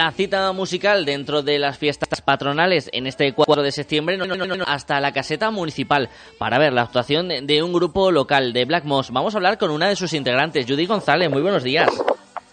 La 0.00 0.12
cita 0.12 0.50
musical 0.52 1.04
dentro 1.04 1.42
de 1.42 1.58
las 1.58 1.76
fiestas 1.76 2.22
patronales 2.22 2.88
en 2.94 3.06
este 3.06 3.34
4 3.34 3.62
de 3.62 3.70
septiembre 3.70 4.16
no, 4.16 4.24
no, 4.24 4.34
no, 4.34 4.46
no, 4.46 4.64
hasta 4.66 4.98
la 4.98 5.12
caseta 5.12 5.50
municipal 5.50 6.08
para 6.38 6.58
ver 6.58 6.72
la 6.72 6.80
actuación 6.80 7.28
de, 7.28 7.42
de 7.42 7.62
un 7.62 7.70
grupo 7.70 8.10
local 8.10 8.54
de 8.54 8.64
Black 8.64 8.84
Moss. 8.84 9.10
Vamos 9.10 9.34
a 9.34 9.36
hablar 9.36 9.58
con 9.58 9.70
una 9.70 9.90
de 9.90 9.96
sus 9.96 10.14
integrantes, 10.14 10.64
Judy 10.66 10.86
González. 10.86 11.28
Muy 11.28 11.42
buenos 11.42 11.62
días. 11.62 11.90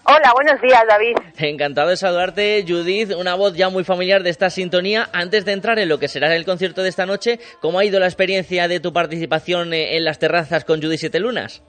Hola, 0.04 0.34
buenos 0.36 0.62
días, 0.62 0.84
David. 0.90 1.16
Encantado 1.38 1.88
de 1.88 1.96
saludarte, 1.96 2.66
Judith, 2.68 3.14
una 3.14 3.36
voz 3.36 3.56
ya 3.56 3.70
muy 3.70 3.86
familiar 3.86 4.24
de 4.24 4.30
esta 4.30 4.50
sintonía. 4.50 5.08
Antes 5.14 5.46
de 5.46 5.54
entrar 5.54 5.80
en 5.80 5.88
lo 5.88 6.00
que 6.00 6.10
será 6.10 6.36
el 6.36 6.44
concierto 6.44 6.84
de 6.84 6.90
esta 6.90 7.06
noche, 7.06 7.40
¿cómo 7.62 7.80
ha 7.80 7.86
ido 7.86 7.98
la 8.02 8.08
experiencia 8.08 8.68
de 8.68 8.82
tu 8.82 8.92
participación 8.92 9.74
eh, 9.74 9.96
en 9.96 10.04
las 10.04 10.20
terrazas 10.20 10.66
con 10.66 10.82
Judith 10.82 11.00
Siete 11.00 11.22
Lunas? 11.22 11.64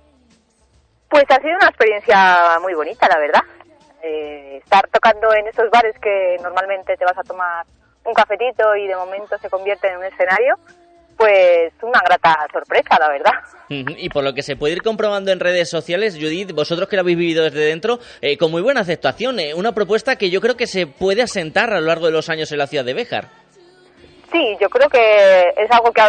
Pues 1.09 1.25
ha 1.29 1.37
sido 1.37 1.55
una 1.55 1.69
experiencia 1.69 2.59
muy 2.61 2.75
bonita, 2.75 3.07
la 3.09 3.21
verdad. 3.21 3.58
Eh, 4.09 4.57
estar 4.59 4.89
tocando 4.89 5.33
en 5.35 5.47
esos 5.47 5.71
bares 5.71 5.95
que 6.01 6.37
normalmente 6.43 6.97
te 6.97 7.05
vas 7.05 7.19
a 7.19 7.23
tomar 7.23 7.67
un 8.05 8.15
cafetito 8.15 8.75
y 8.77 8.87
de 8.87 8.97
momento 8.97 9.37
se 9.39 9.51
convierte 9.51 9.89
en 9.89 9.99
un 9.99 10.05
escenario, 10.05 10.57
pues 11.17 11.73
una 11.83 12.01
grata 12.01 12.47
sorpresa, 12.53 12.97
la 12.99 13.09
verdad. 13.09 13.33
Y 13.69 14.09
por 14.09 14.25
lo 14.25 14.33
que 14.33 14.43
se 14.43 14.57
puede 14.57 14.75
ir 14.75 14.83
comprobando 14.83 15.31
en 15.31 15.41
redes 15.41 15.69
sociales, 15.69 16.15
Judith, 16.15 16.53
vosotros 16.53 16.89
que 16.89 16.97
lo 16.97 17.03
habéis 17.03 17.19
vivido 17.19 17.45
desde 17.45 17.67
dentro, 17.67 17.99
eh, 18.21 18.39
con 18.39 18.51
muy 18.51 18.63
buena 18.63 18.81
aceptación, 18.81 19.41
eh, 19.41 19.53
una 19.55 19.73
propuesta 19.73 20.17
que 20.17 20.31
yo 20.31 20.41
creo 20.41 20.57
que 20.57 20.67
se 20.67 20.87
puede 20.87 21.23
asentar 21.23 21.73
a 21.73 21.81
lo 21.81 21.87
largo 21.87 22.07
de 22.07 22.13
los 22.13 22.31
años 22.31 22.51
en 22.53 22.59
la 22.59 22.67
ciudad 22.67 22.85
de 22.85 22.95
Béjar. 22.95 23.29
Sí, 24.33 24.57
yo 24.61 24.71
creo 24.71 24.89
que 24.89 25.55
es 25.57 25.71
algo 25.71 25.93
que 25.93 26.03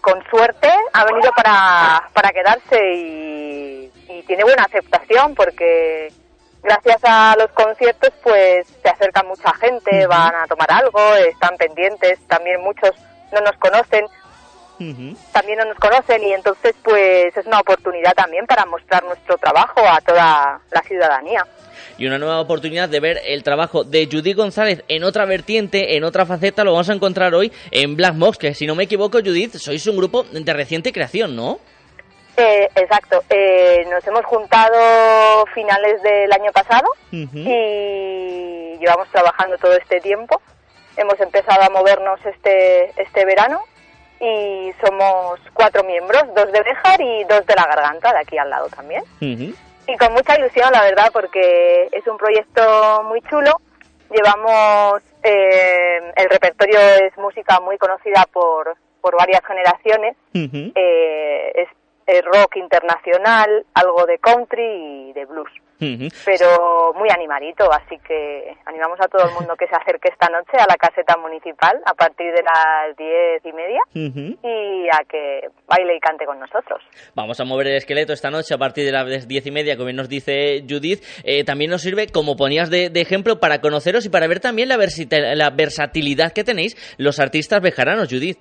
con 0.00 0.22
suerte 0.28 0.68
ha 0.92 1.04
venido 1.04 1.30
para, 1.36 2.08
para 2.12 2.30
quedarse 2.30 2.94
y, 2.94 3.90
y 4.08 4.22
tiene 4.26 4.42
buena 4.42 4.64
aceptación 4.64 5.34
porque 5.34 6.08
gracias 6.64 6.98
a 7.04 7.36
los 7.38 7.50
conciertos 7.52 8.10
pues 8.22 8.66
se 8.82 8.88
acerca 8.88 9.22
mucha 9.22 9.52
gente, 9.54 10.06
van 10.06 10.34
a 10.34 10.46
tomar 10.46 10.72
algo, 10.72 11.14
están 11.14 11.56
pendientes, 11.56 12.18
también 12.26 12.60
muchos 12.62 12.90
no 13.32 13.40
nos 13.42 13.56
conocen, 13.58 14.06
también 15.32 15.58
no 15.58 15.66
nos 15.66 15.78
conocen 15.78 16.22
y 16.24 16.32
entonces 16.32 16.74
pues 16.82 17.36
es 17.36 17.46
una 17.46 17.60
oportunidad 17.60 18.14
también 18.14 18.46
para 18.46 18.64
mostrar 18.64 19.04
nuestro 19.04 19.36
trabajo 19.36 19.80
a 19.86 20.00
toda 20.00 20.60
la 20.70 20.82
ciudadanía. 20.82 21.46
y 21.96 22.06
una 22.06 22.18
nueva 22.18 22.40
oportunidad 22.40 22.88
de 22.88 22.98
ver 22.98 23.20
el 23.24 23.42
trabajo 23.42 23.84
de 23.84 24.08
Judith 24.10 24.36
González 24.36 24.82
en 24.88 25.04
otra 25.04 25.26
vertiente, 25.26 25.96
en 25.96 26.02
otra 26.02 26.26
faceta, 26.26 26.64
lo 26.64 26.72
vamos 26.72 26.90
a 26.90 26.94
encontrar 26.94 27.34
hoy 27.34 27.52
en 27.70 27.94
Black 27.94 28.14
Mox, 28.14 28.38
que 28.38 28.54
si 28.54 28.66
no 28.66 28.74
me 28.74 28.84
equivoco, 28.84 29.18
Judith, 29.18 29.54
sois 29.56 29.86
un 29.86 29.96
grupo 29.96 30.24
de 30.24 30.52
reciente 30.52 30.92
creación, 30.92 31.36
¿no? 31.36 31.60
Eh, 32.36 32.68
exacto, 32.74 33.22
eh, 33.30 33.86
nos 33.90 34.04
hemos 34.06 34.24
juntado 34.24 35.46
finales 35.54 36.02
del 36.02 36.32
año 36.32 36.50
pasado 36.52 36.88
y 37.12 38.76
llevamos 38.78 39.08
trabajando 39.10 39.56
todo 39.58 39.74
este 39.74 40.00
tiempo. 40.00 40.40
Hemos 40.96 41.20
empezado 41.20 41.62
a 41.62 41.70
movernos 41.70 42.18
este, 42.24 42.90
este 43.00 43.24
verano 43.24 43.60
y 44.20 44.72
somos 44.84 45.38
cuatro 45.52 45.84
miembros, 45.84 46.22
dos 46.34 46.50
de 46.50 46.62
Béjar 46.62 47.00
y 47.00 47.24
dos 47.24 47.46
de 47.46 47.54
la 47.54 47.66
Garganta, 47.66 48.12
de 48.12 48.18
aquí 48.18 48.38
al 48.38 48.50
lado 48.50 48.68
también. 48.68 49.04
Y 49.20 49.96
con 49.96 50.12
mucha 50.12 50.38
ilusión, 50.38 50.70
la 50.72 50.82
verdad, 50.82 51.10
porque 51.12 51.88
es 51.92 52.06
un 52.06 52.16
proyecto 52.16 53.02
muy 53.04 53.20
chulo. 53.22 53.60
Llevamos, 54.10 55.02
eh, 55.22 56.00
el 56.16 56.30
repertorio 56.30 56.78
es 56.78 57.16
música 57.18 57.60
muy 57.60 57.76
conocida 57.76 58.26
por, 58.32 58.76
por 59.00 59.16
varias 59.16 59.44
generaciones. 59.44 60.16
Eh, 60.32 61.52
es, 61.54 61.68
es 62.06 62.22
rock 62.24 62.56
internacional, 62.56 63.64
algo 63.74 64.04
de 64.06 64.18
country 64.18 65.10
y 65.10 65.12
de 65.12 65.24
blues. 65.26 65.50
Pero 66.24 66.94
muy 66.94 67.08
animadito, 67.10 67.70
así 67.70 67.98
que 68.06 68.56
animamos 68.64 68.98
a 69.00 69.08
todo 69.08 69.28
el 69.28 69.34
mundo 69.34 69.54
que 69.56 69.66
se 69.66 69.74
acerque 69.74 70.08
esta 70.08 70.28
noche 70.28 70.56
a 70.56 70.66
la 70.66 70.76
caseta 70.76 71.16
municipal 71.18 71.78
a 71.84 71.92
partir 71.92 72.32
de 72.32 72.42
las 72.42 72.96
diez 72.96 73.44
y 73.44 73.52
media 73.52 73.80
y 73.92 74.88
a 74.88 75.04
que 75.06 75.48
baile 75.66 75.96
y 75.96 76.00
cante 76.00 76.24
con 76.24 76.38
nosotros. 76.38 76.80
Vamos 77.14 77.38
a 77.40 77.44
mover 77.44 77.66
el 77.66 77.76
esqueleto 77.76 78.14
esta 78.14 78.30
noche 78.30 78.54
a 78.54 78.58
partir 78.58 78.86
de 78.86 78.92
las 78.92 79.28
diez 79.28 79.46
y 79.46 79.50
media, 79.50 79.74
como 79.74 79.86
bien 79.86 79.96
nos 79.96 80.08
dice 80.08 80.64
Judith. 80.66 81.02
Eh, 81.24 81.44
también 81.44 81.70
nos 81.70 81.82
sirve, 81.82 82.06
como 82.06 82.36
ponías 82.36 82.70
de, 82.70 82.88
de 82.88 83.00
ejemplo, 83.00 83.38
para 83.38 83.60
conoceros 83.60 84.06
y 84.06 84.10
para 84.10 84.26
ver 84.26 84.40
también 84.40 84.68
la, 84.68 84.78
la 85.34 85.50
versatilidad 85.50 86.32
que 86.32 86.44
tenéis 86.44 86.76
los 86.98 87.20
artistas 87.20 87.60
bejaranos, 87.60 88.08
Judith. 88.08 88.38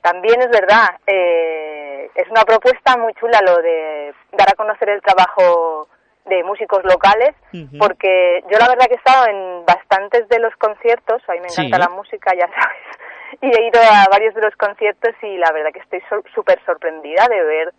También 0.00 0.40
es 0.40 0.50
verdad, 0.50 0.88
eh, 1.06 1.73
es 2.14 2.28
una 2.30 2.42
propuesta 2.42 2.96
muy 2.96 3.12
chula 3.14 3.40
lo 3.46 3.56
de 3.62 4.12
dar 4.32 4.48
a 4.50 4.56
conocer 4.56 4.88
el 4.90 5.02
trabajo 5.02 5.88
de 6.26 6.42
músicos 6.44 6.82
locales, 6.84 7.34
porque 7.78 8.42
yo 8.50 8.58
la 8.58 8.68
verdad 8.68 8.86
que 8.86 8.94
he 8.94 8.96
estado 8.96 9.26
en 9.26 9.64
bastantes 9.66 10.26
de 10.28 10.38
los 10.38 10.54
conciertos, 10.56 11.22
a 11.28 11.32
mí 11.32 11.40
me 11.40 11.48
encanta 11.48 11.76
Sí. 11.76 11.82
la 11.82 11.88
música, 11.90 12.32
ya 12.34 12.46
sabes, 12.54 13.42
y 13.42 13.46
he 13.48 13.66
ido 13.68 13.80
a 13.80 14.06
varios 14.10 14.34
de 14.34 14.40
los 14.40 14.56
conciertos 14.56 15.14
y 15.22 15.36
la 15.36 15.50
verdad 15.52 15.70
que 15.72 15.80
estoy 15.80 16.02
súper 16.34 16.58
sorprendida 16.64 17.26
de 17.28 17.42
ver 17.42 17.74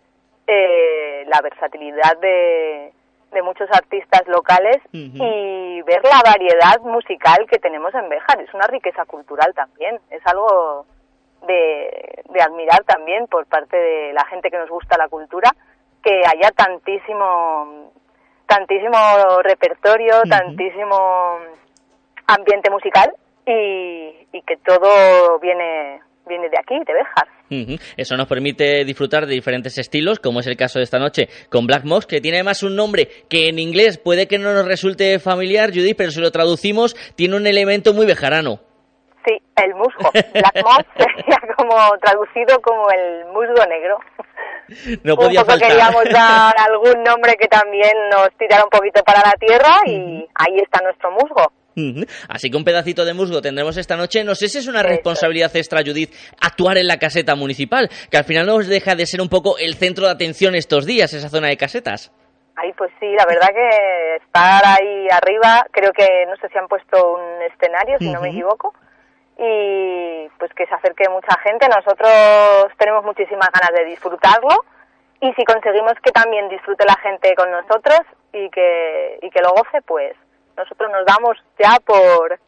eh, 0.46 1.24
la 1.26 1.40
versatilidad 1.42 2.16
de, 2.20 2.92
de 3.32 3.42
muchos 3.42 3.68
artistas 3.72 4.22
locales 4.28 4.76
y 4.92 5.82
ver 5.82 6.02
la 6.04 6.20
variedad 6.24 6.78
musical 6.82 7.46
que 7.50 7.58
tenemos 7.58 7.92
en 7.94 8.08
Béjar. 8.08 8.40
Es 8.40 8.54
una 8.54 8.66
riqueza 8.68 9.04
cultural 9.06 9.52
también, 9.54 9.98
es 10.10 10.24
algo 10.26 10.86
de, 11.46 12.22
de 12.32 12.42
admirar 12.42 12.84
también 12.84 13.26
por 13.26 13.46
parte 13.46 13.76
de 13.76 14.12
la 14.12 14.24
gente 14.26 14.50
que 14.50 14.58
nos 14.58 14.68
gusta 14.68 14.96
la 14.98 15.08
cultura, 15.08 15.50
que 16.02 16.20
haya 16.26 16.50
tantísimo, 16.50 17.92
tantísimo 18.46 18.96
repertorio, 19.42 20.22
tantísimo 20.28 21.38
ambiente 22.26 22.70
musical 22.70 23.12
y, 23.46 24.26
y 24.32 24.42
que 24.42 24.56
todo 24.64 25.38
viene, 25.40 26.00
viene 26.26 26.48
de 26.48 26.58
aquí, 26.58 26.74
de 26.86 26.92
Béjar. 26.92 27.28
Eso 27.96 28.16
nos 28.16 28.26
permite 28.26 28.84
disfrutar 28.84 29.26
de 29.26 29.34
diferentes 29.34 29.78
estilos, 29.78 30.18
como 30.18 30.40
es 30.40 30.46
el 30.48 30.56
caso 30.56 30.80
de 30.80 30.84
esta 30.84 30.98
noche 30.98 31.28
con 31.48 31.66
Black 31.66 31.84
Mox, 31.84 32.06
que 32.06 32.20
tiene 32.20 32.38
además 32.38 32.62
un 32.64 32.74
nombre 32.74 33.08
que 33.28 33.48
en 33.48 33.58
inglés 33.58 33.98
puede 33.98 34.26
que 34.26 34.38
no 34.38 34.52
nos 34.52 34.66
resulte 34.66 35.18
familiar, 35.20 35.70
Judith, 35.70 35.96
pero 35.96 36.10
si 36.10 36.20
lo 36.20 36.32
traducimos 36.32 36.96
tiene 37.14 37.36
un 37.36 37.46
elemento 37.46 37.92
muy 37.94 38.06
bejarano. 38.06 38.60
Sí, 39.26 39.42
el 39.56 39.74
musgo. 39.74 40.10
Black 40.12 40.62
Moss 40.62 40.84
sería 40.96 41.54
como 41.56 41.76
traducido 41.98 42.60
como 42.62 42.88
el 42.90 43.24
musgo 43.26 43.66
negro. 43.68 43.98
No 45.02 45.14
un 45.14 45.18
podía 45.18 45.40
poco 45.40 45.52
faltar. 45.52 45.68
queríamos 45.68 46.04
dar 46.10 46.54
algún 46.70 47.02
nombre 47.02 47.34
que 47.38 47.48
también 47.48 47.92
nos 48.10 48.28
tirara 48.38 48.64
un 48.64 48.70
poquito 48.70 49.02
para 49.02 49.20
la 49.20 49.32
tierra 49.32 49.80
y 49.86 50.26
ahí 50.34 50.58
está 50.62 50.80
nuestro 50.82 51.10
musgo. 51.10 51.52
Así 52.28 52.50
que 52.50 52.56
un 52.56 52.64
pedacito 52.64 53.04
de 53.04 53.12
musgo 53.12 53.42
tendremos 53.42 53.76
esta 53.76 53.96
noche. 53.96 54.24
No 54.24 54.34
sé 54.34 54.48
si 54.48 54.58
es 54.58 54.66
una 54.66 54.82
responsabilidad 54.82 55.54
extra, 55.54 55.82
Judith, 55.84 56.10
actuar 56.40 56.78
en 56.78 56.86
la 56.86 56.98
caseta 56.98 57.34
municipal, 57.34 57.90
que 58.10 58.16
al 58.16 58.24
final 58.24 58.46
nos 58.46 58.66
deja 58.66 58.94
de 58.94 59.04
ser 59.04 59.20
un 59.20 59.28
poco 59.28 59.58
el 59.58 59.74
centro 59.74 60.06
de 60.06 60.12
atención 60.12 60.54
estos 60.54 60.86
días, 60.86 61.12
esa 61.12 61.28
zona 61.28 61.48
de 61.48 61.56
casetas. 61.58 62.12
Ahí 62.56 62.72
pues 62.72 62.90
sí, 62.98 63.06
la 63.18 63.26
verdad 63.26 63.48
que 63.48 64.16
estar 64.24 64.64
ahí 64.64 65.06
arriba, 65.10 65.66
creo 65.70 65.92
que 65.92 66.24
no 66.26 66.36
sé 66.36 66.48
si 66.48 66.56
han 66.56 66.66
puesto 66.66 67.12
un 67.12 67.42
escenario, 67.42 67.98
si 67.98 68.08
no 68.10 68.22
me 68.22 68.30
equivoco, 68.30 68.72
y 69.38 70.28
pues 70.38 70.52
que 70.54 70.66
se 70.66 70.74
acerque 70.74 71.08
mucha 71.08 71.38
gente. 71.40 71.68
Nosotros 71.68 72.72
tenemos 72.78 73.04
muchísimas 73.04 73.50
ganas 73.50 73.72
de 73.74 73.84
disfrutarlo 73.84 74.64
y 75.20 75.32
si 75.34 75.44
conseguimos 75.44 75.94
que 76.02 76.12
también 76.12 76.48
disfrute 76.48 76.84
la 76.84 76.96
gente 76.96 77.34
con 77.34 77.50
nosotros 77.50 78.00
y 78.32 78.48
que, 78.50 79.18
y 79.22 79.30
que 79.30 79.40
lo 79.40 79.50
goce, 79.50 79.82
pues 79.82 80.14
nosotros 80.56 80.90
nos 80.90 81.04
damos 81.04 81.36
ya 81.58 81.78
por, 81.84 82.38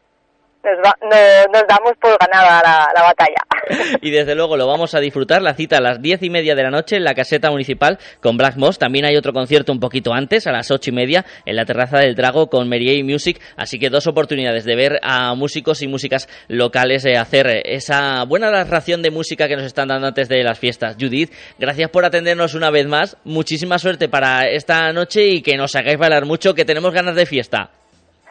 nos, 0.63 1.63
damos 1.67 1.93
por 2.01 2.17
ganada 2.19 2.61
la, 2.63 2.87
la 2.93 3.03
batalla. 3.03 3.43
Y 4.01 4.11
desde 4.11 4.35
luego 4.35 4.57
lo 4.57 4.67
vamos 4.67 4.93
a 4.95 4.99
disfrutar. 4.99 5.41
La 5.41 5.53
cita 5.53 5.77
a 5.77 5.81
las 5.81 6.01
diez 6.01 6.23
y 6.23 6.29
media 6.29 6.55
de 6.55 6.63
la 6.63 6.69
noche 6.69 6.95
en 6.95 7.03
la 7.03 7.13
caseta 7.13 7.51
municipal 7.51 7.99
con 8.21 8.37
Black 8.37 8.55
Moss. 8.57 8.79
También 8.79 9.05
hay 9.05 9.15
otro 9.15 9.33
concierto 9.33 9.71
un 9.71 9.79
poquito 9.79 10.13
antes, 10.13 10.47
a 10.47 10.51
las 10.51 10.71
ocho 10.71 10.89
y 10.89 10.93
media, 10.93 11.25
en 11.45 11.55
la 11.55 11.65
terraza 11.65 11.99
del 11.99 12.15
Drago 12.15 12.47
con 12.47 12.67
Merier 12.67 13.03
Music. 13.03 13.39
Así 13.57 13.79
que 13.79 13.89
dos 13.89 14.07
oportunidades 14.07 14.65
de 14.65 14.75
ver 14.75 14.99
a 15.03 15.33
músicos 15.35 15.81
y 15.81 15.87
músicas 15.87 16.27
locales 16.47 17.05
eh, 17.05 17.17
hacer 17.17 17.47
eh, 17.47 17.61
esa 17.65 18.23
buena 18.25 18.51
narración 18.51 19.01
de 19.01 19.11
música 19.11 19.47
que 19.47 19.55
nos 19.55 19.65
están 19.65 19.87
dando 19.89 20.07
antes 20.07 20.29
de 20.29 20.43
las 20.43 20.59
fiestas. 20.59 20.95
Judith, 20.99 21.31
gracias 21.57 21.89
por 21.89 22.05
atendernos 22.05 22.55
una 22.55 22.71
vez 22.71 22.87
más. 22.87 23.17
Muchísima 23.23 23.79
suerte 23.79 24.09
para 24.09 24.49
esta 24.49 24.91
noche 24.93 25.27
y 25.27 25.41
que 25.41 25.57
nos 25.57 25.75
hagáis 25.75 25.97
bailar 25.97 26.25
mucho, 26.25 26.53
que 26.53 26.65
tenemos 26.65 26.93
ganas 26.93 27.15
de 27.15 27.25
fiesta. 27.25 27.71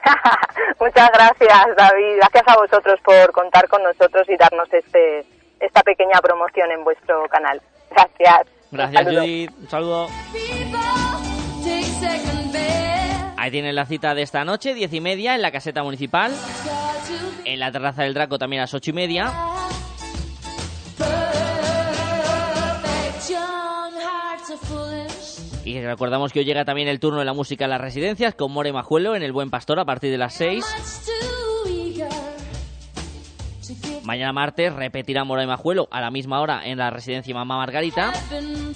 Muchas 0.80 1.10
gracias, 1.12 1.76
David. 1.76 2.16
Gracias 2.16 2.44
a 2.46 2.56
vosotros 2.56 3.00
por 3.04 3.32
contar 3.32 3.68
con 3.68 3.82
nosotros 3.82 4.28
y 4.28 4.36
darnos 4.36 4.68
este 4.72 5.24
esta 5.60 5.82
pequeña 5.82 6.20
promoción 6.22 6.70
en 6.70 6.84
vuestro 6.84 7.28
canal. 7.28 7.60
Gracias. 7.90 8.46
Gracias, 8.70 9.06
Un. 9.06 9.14
Judith. 9.14 9.50
Un 9.58 9.68
saludo. 9.68 10.08
Ahí 13.36 13.50
tienen 13.50 13.74
la 13.74 13.86
cita 13.86 14.14
de 14.14 14.22
esta 14.22 14.44
noche, 14.44 14.74
diez 14.74 14.92
y 14.92 15.00
media, 15.00 15.34
en 15.34 15.42
la 15.42 15.50
caseta 15.50 15.82
municipal. 15.82 16.32
En 17.44 17.60
la 17.60 17.72
terraza 17.72 18.02
del 18.02 18.14
Draco 18.14 18.38
también 18.38 18.60
a 18.60 18.64
las 18.64 18.74
ocho 18.74 18.90
y 18.90 18.94
media. 18.94 19.32
Perfect 24.58 24.87
Y 25.68 25.82
recordamos 25.82 26.32
que 26.32 26.38
hoy 26.38 26.44
llega 26.46 26.64
también 26.64 26.88
el 26.88 26.98
turno 26.98 27.18
de 27.18 27.26
la 27.26 27.34
música 27.34 27.64
en 27.64 27.70
las 27.70 27.80
residencias 27.82 28.34
con 28.34 28.50
More 28.52 28.72
Majuelo 28.72 29.14
en 29.14 29.22
el 29.22 29.32
Buen 29.32 29.50
Pastor 29.50 29.78
a 29.78 29.84
partir 29.84 30.10
de 30.10 30.16
las 30.16 30.32
6. 30.32 30.64
Too 31.04 31.70
eager 31.70 32.08
to 32.08 33.74
give 33.82 34.00
Mañana 34.02 34.32
martes 34.32 34.72
repetirá 34.72 35.24
More 35.24 35.46
Majuelo 35.46 35.86
a 35.90 36.00
la 36.00 36.10
misma 36.10 36.40
hora 36.40 36.62
en 36.64 36.78
la 36.78 36.88
residencia 36.88 37.34
Mamá 37.34 37.58
Margarita. 37.58 38.14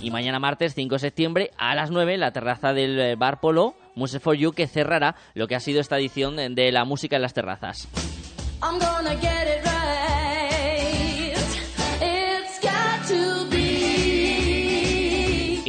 Y 0.03 0.11
mañana 0.11 0.39
martes 0.39 0.75
5 0.75 0.97
de 0.97 0.99
septiembre 0.99 1.51
a 1.57 1.75
las 1.75 1.91
9 1.91 2.13
en 2.13 2.21
la 2.21 2.33
terraza 2.33 2.75
del 2.75 3.01
eh, 3.01 3.17
Bar 3.17 3.41
Polo 3.41 3.75
Muse 3.95 4.21
for 4.21 4.37
You 4.37 4.53
que 4.53 4.67
cerrará 4.67 5.17
lo 5.33 5.49
que 5.49 5.55
ha 5.55 5.61
sido 5.61 5.81
esta 5.81 5.97
edición 5.97 6.37
de- 6.37 6.51
de 6.51 6.73
la 6.73 6.85
música 6.85 7.17
en 7.17 7.23
las 7.23 7.33
terrazas. 7.33 7.89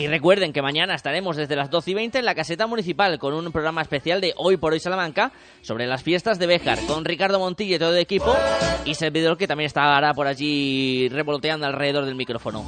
Y 0.04 0.08
recuerden 0.08 0.52
que 0.52 0.62
mañana 0.62 0.96
estaremos 0.96 1.38
desde 1.38 1.56
las 1.56 1.70
12 1.70 1.92
y 1.92 1.94
20 1.94 2.20
en 2.20 2.26
la 2.26 2.36
caseta 2.36 2.68
municipal 2.68 3.18
con 3.18 3.34
un 3.34 3.50
programa 3.54 3.82
especial 3.82 4.20
de 4.20 4.34
Hoy 4.36 4.58
por 4.58 4.74
Hoy 4.74 4.82
Salamanca 4.82 5.32
sobre 5.62 5.88
las 5.88 6.04
fiestas 6.04 6.40
de 6.40 6.46
Béjar 6.46 6.78
con 6.88 7.06
Ricardo 7.06 7.40
Montilla 7.40 7.78
y 7.78 7.80
todo 7.80 7.94
el 7.94 8.00
equipo 8.00 8.36
y 8.84 8.96
servidor 8.96 9.38
que 9.38 9.48
también 9.48 9.68
estará 9.68 10.14
por 10.14 10.28
allí 10.28 11.08
revoloteando 11.08 11.68
alrededor 11.68 12.04
del 12.04 12.16
micrófono. 12.16 12.66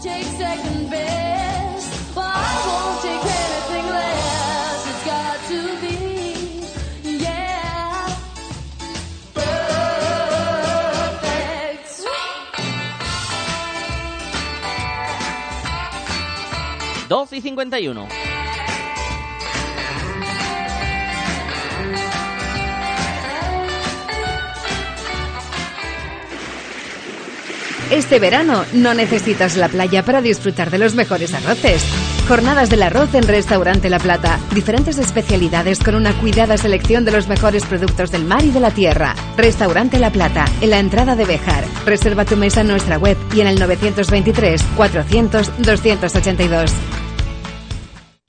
12 17.07 17.37
y 17.37 17.41
51. 17.41 18.07
Este 27.91 28.19
verano 28.19 28.65
no 28.73 28.95
necesitas 28.95 29.55
la 29.57 29.69
playa 29.69 30.03
para 30.03 30.21
disfrutar 30.21 30.71
de 30.71 30.79
los 30.79 30.95
mejores 30.95 31.33
arroces. 31.35 31.85
Jornadas 32.27 32.71
del 32.71 32.81
arroz 32.81 33.13
en 33.13 33.27
Restaurante 33.27 33.91
La 33.91 33.99
Plata. 33.99 34.39
Diferentes 34.55 34.97
especialidades 34.97 35.79
con 35.79 35.93
una 35.93 36.11
cuidada 36.19 36.57
selección 36.57 37.05
de 37.05 37.11
los 37.11 37.27
mejores 37.27 37.63
productos 37.65 38.09
del 38.09 38.25
mar 38.25 38.43
y 38.43 38.49
de 38.49 38.59
la 38.59 38.71
tierra. 38.71 39.13
Restaurante 39.37 39.99
La 39.99 40.09
Plata, 40.09 40.45
en 40.61 40.71
la 40.71 40.79
entrada 40.79 41.15
de 41.15 41.25
Bejar. 41.25 41.63
Reserva 41.85 42.25
tu 42.25 42.35
mesa 42.35 42.61
en 42.61 42.67
nuestra 42.69 42.97
web 42.97 43.17
y 43.35 43.41
en 43.41 43.47
el 43.47 43.59
923 43.59 44.63
400 44.75 45.51
282. 45.59 46.71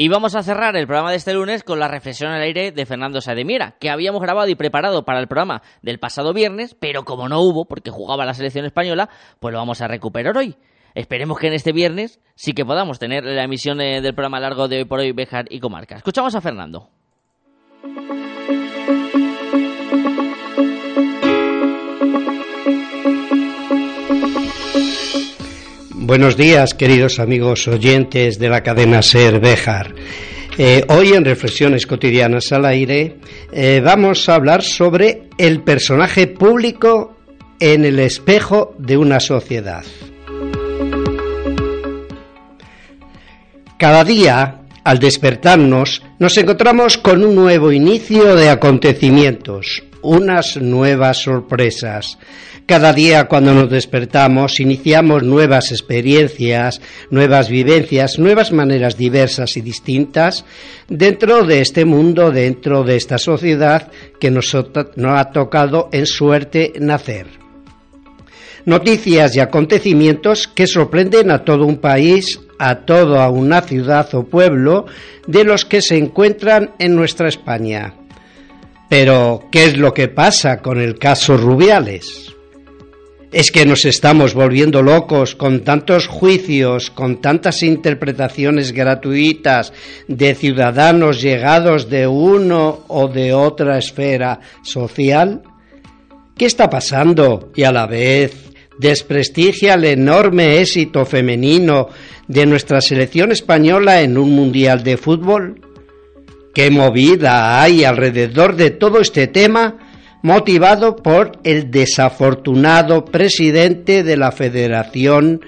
Y 0.00 0.06
vamos 0.06 0.36
a 0.36 0.44
cerrar 0.44 0.76
el 0.76 0.86
programa 0.86 1.10
de 1.10 1.16
este 1.16 1.34
lunes 1.34 1.64
con 1.64 1.80
la 1.80 1.88
reflexión 1.88 2.30
al 2.30 2.40
aire 2.40 2.70
de 2.70 2.86
Fernando 2.86 3.20
Sademira, 3.20 3.74
que 3.80 3.90
habíamos 3.90 4.22
grabado 4.22 4.48
y 4.48 4.54
preparado 4.54 5.04
para 5.04 5.18
el 5.18 5.26
programa 5.26 5.60
del 5.82 5.98
pasado 5.98 6.32
viernes, 6.32 6.76
pero 6.78 7.04
como 7.04 7.28
no 7.28 7.40
hubo, 7.40 7.64
porque 7.64 7.90
jugaba 7.90 8.24
la 8.24 8.32
selección 8.32 8.64
española, 8.64 9.08
pues 9.40 9.50
lo 9.50 9.58
vamos 9.58 9.80
a 9.80 9.88
recuperar 9.88 10.36
hoy. 10.36 10.54
Esperemos 10.94 11.40
que 11.40 11.48
en 11.48 11.54
este 11.54 11.72
viernes 11.72 12.20
sí 12.36 12.52
que 12.52 12.64
podamos 12.64 13.00
tener 13.00 13.24
la 13.24 13.42
emisión 13.42 13.80
eh, 13.80 14.00
del 14.00 14.14
programa 14.14 14.38
largo 14.38 14.68
de 14.68 14.76
hoy 14.76 14.84
por 14.84 15.00
hoy, 15.00 15.10
Bejar 15.10 15.46
y 15.50 15.58
Comarca. 15.58 15.96
Escuchamos 15.96 16.32
a 16.36 16.40
Fernando. 16.40 16.90
Buenos 26.08 26.38
días, 26.38 26.72
queridos 26.72 27.18
amigos 27.18 27.68
oyentes 27.68 28.38
de 28.38 28.48
la 28.48 28.62
cadena 28.62 29.02
Ser 29.02 29.40
Béjar. 29.40 29.94
Eh, 30.56 30.82
hoy 30.88 31.12
en 31.12 31.22
Reflexiones 31.22 31.86
Cotidianas 31.86 32.50
al 32.50 32.64
Aire 32.64 33.18
eh, 33.52 33.82
vamos 33.84 34.26
a 34.26 34.36
hablar 34.36 34.62
sobre 34.62 35.24
el 35.36 35.62
personaje 35.62 36.26
público 36.26 37.14
en 37.60 37.84
el 37.84 37.98
espejo 37.98 38.74
de 38.78 38.96
una 38.96 39.20
sociedad. 39.20 39.84
Cada 43.76 44.02
día, 44.02 44.62
al 44.84 45.00
despertarnos, 45.00 46.02
nos 46.18 46.38
encontramos 46.38 46.96
con 46.96 47.22
un 47.22 47.34
nuevo 47.34 47.70
inicio 47.70 48.34
de 48.34 48.48
acontecimientos, 48.48 49.84
unas 50.00 50.56
nuevas 50.56 51.18
sorpresas. 51.18 52.18
Cada 52.68 52.92
día 52.92 53.28
cuando 53.28 53.54
nos 53.54 53.70
despertamos 53.70 54.60
iniciamos 54.60 55.22
nuevas 55.22 55.72
experiencias, 55.72 56.82
nuevas 57.08 57.48
vivencias, 57.48 58.18
nuevas 58.18 58.52
maneras 58.52 58.98
diversas 58.98 59.56
y 59.56 59.62
distintas 59.62 60.44
dentro 60.86 61.44
de 61.44 61.62
este 61.62 61.86
mundo, 61.86 62.30
dentro 62.30 62.84
de 62.84 62.96
esta 62.96 63.16
sociedad 63.16 63.90
que 64.20 64.30
nos, 64.30 64.54
ha 64.54 65.30
tocado 65.32 65.88
en 65.92 66.04
suerte 66.04 66.74
nacer. 66.78 67.28
Noticias 68.66 69.34
y 69.34 69.40
acontecimientos 69.40 70.46
que 70.46 70.66
sorprenden 70.66 71.30
a 71.30 71.44
todo 71.44 71.64
un 71.64 71.78
país, 71.78 72.38
a 72.58 72.80
toda 72.80 73.30
una 73.30 73.62
ciudad 73.62 74.14
o 74.14 74.24
pueblo 74.24 74.84
de 75.26 75.42
los 75.42 75.64
que 75.64 75.80
se 75.80 75.96
encuentran 75.96 76.72
en 76.78 76.94
nuestra 76.94 77.28
España. 77.28 77.94
Pero, 78.90 79.48
¿qué 79.50 79.64
es 79.64 79.78
lo 79.78 79.94
que 79.94 80.08
pasa 80.08 80.58
con 80.58 80.78
el 80.78 80.98
caso 80.98 81.38
Rubiales? 81.38 82.34
¿Es 83.30 83.50
que 83.50 83.66
nos 83.66 83.84
estamos 83.84 84.32
volviendo 84.32 84.82
locos 84.82 85.34
con 85.34 85.60
tantos 85.60 86.06
juicios, 86.06 86.90
con 86.90 87.20
tantas 87.20 87.62
interpretaciones 87.62 88.72
gratuitas 88.72 89.74
de 90.06 90.34
ciudadanos 90.34 91.20
llegados 91.20 91.90
de 91.90 92.06
uno 92.06 92.84
o 92.88 93.06
de 93.08 93.34
otra 93.34 93.76
esfera 93.76 94.40
social? 94.62 95.42
¿Qué 96.38 96.46
está 96.46 96.70
pasando? 96.70 97.52
Y 97.54 97.64
a 97.64 97.72
la 97.72 97.86
vez 97.86 98.50
desprestigia 98.78 99.74
el 99.74 99.84
enorme 99.84 100.60
éxito 100.60 101.04
femenino 101.04 101.88
de 102.28 102.46
nuestra 102.46 102.80
selección 102.80 103.30
española 103.30 104.00
en 104.00 104.16
un 104.16 104.34
mundial 104.34 104.82
de 104.82 104.96
fútbol. 104.96 105.60
¿Qué 106.54 106.70
movida 106.70 107.60
hay 107.60 107.84
alrededor 107.84 108.56
de 108.56 108.70
todo 108.70 109.00
este 109.00 109.26
tema? 109.26 109.87
Motivado 110.22 110.96
por 110.96 111.38
el 111.44 111.70
desafortunado 111.70 113.04
presidente 113.04 114.02
de 114.02 114.16
la 114.16 114.32
Federación 114.32 115.40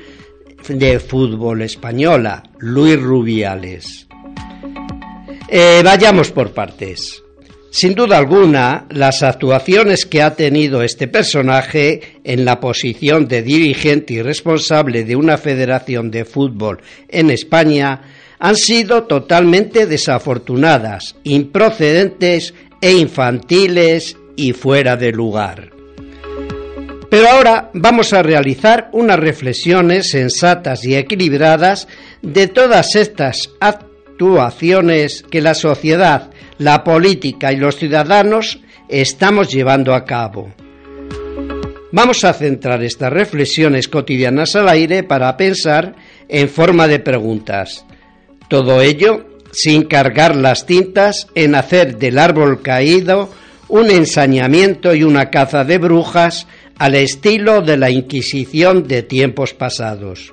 de 0.69 1.01
Fútbol 1.01 1.63
Española, 1.63 2.43
Luis 2.59 3.01
Rubiales. 3.01 4.07
Eh, 5.49 5.81
vayamos 5.85 6.31
por 6.31 6.53
partes. 6.53 7.23
Sin 7.73 7.95
duda 7.95 8.19
alguna, 8.19 8.87
las 8.91 9.23
actuaciones 9.23 10.05
que 10.05 10.23
ha 10.23 10.35
tenido 10.35 10.83
este 10.83 11.07
personaje 11.07 12.19
en 12.25 12.45
la 12.45 12.59
posición 12.59 13.29
de 13.29 13.43
dirigente 13.43 14.15
y 14.15 14.23
responsable 14.23 15.05
de 15.05 15.15
una 15.15 15.39
federación 15.39 16.11
de 16.11 16.25
fútbol 16.25 16.81
en 17.09 17.31
España 17.31 18.03
han 18.41 18.57
sido 18.57 19.05
totalmente 19.05 19.87
desafortunadas, 19.87 21.15
improcedentes 21.23 22.55
e 22.81 22.93
infantiles 22.93 24.17
y 24.37 24.53
fuera 24.53 24.97
de 24.97 25.13
lugar. 25.13 25.71
Pero 27.11 27.29
ahora 27.29 27.71
vamos 27.75 28.13
a 28.13 28.23
realizar 28.23 28.89
unas 28.93 29.19
reflexiones 29.19 30.11
sensatas 30.11 30.85
y 30.85 30.95
equilibradas 30.95 31.89
de 32.23 32.47
todas 32.47 32.95
estas 32.95 33.51
actuaciones 33.59 35.25
que 35.29 35.41
la 35.41 35.55
sociedad, 35.55 36.31
la 36.59 36.85
política 36.85 37.53
y 37.53 37.57
los 37.57 37.77
ciudadanos 37.77 38.61
estamos 38.89 39.53
llevando 39.53 39.93
a 39.93 40.05
cabo. 40.05 40.53
Vamos 41.93 42.23
a 42.25 42.33
centrar 42.33 42.85
estas 42.85 43.13
reflexiones 43.13 43.89
cotidianas 43.89 44.55
al 44.55 44.69
aire 44.69 45.03
para 45.03 45.37
pensar 45.37 45.97
en 46.29 46.49
forma 46.49 46.87
de 46.87 47.01
preguntas. 47.01 47.85
Todo 48.49 48.81
ello 48.81 49.27
sin 49.51 49.83
cargar 49.83 50.37
las 50.37 50.67
tintas 50.67 51.27
en 51.35 51.57
hacer 51.57 51.99
del 51.99 52.19
árbol 52.19 52.63
caído 52.63 53.31
un 53.71 53.91
ensañamiento 53.91 54.95
y 54.95 55.05
una 55.05 55.31
caza 55.31 55.65
de 55.65 55.79
brujas 55.79 56.47
al 56.77 56.95
estilo 56.95 57.63
de 57.63 57.77
la 57.77 57.91
Inquisición 57.91 58.87
de 58.87 59.03
tiempos 59.03 59.55
pasados. 59.55 60.33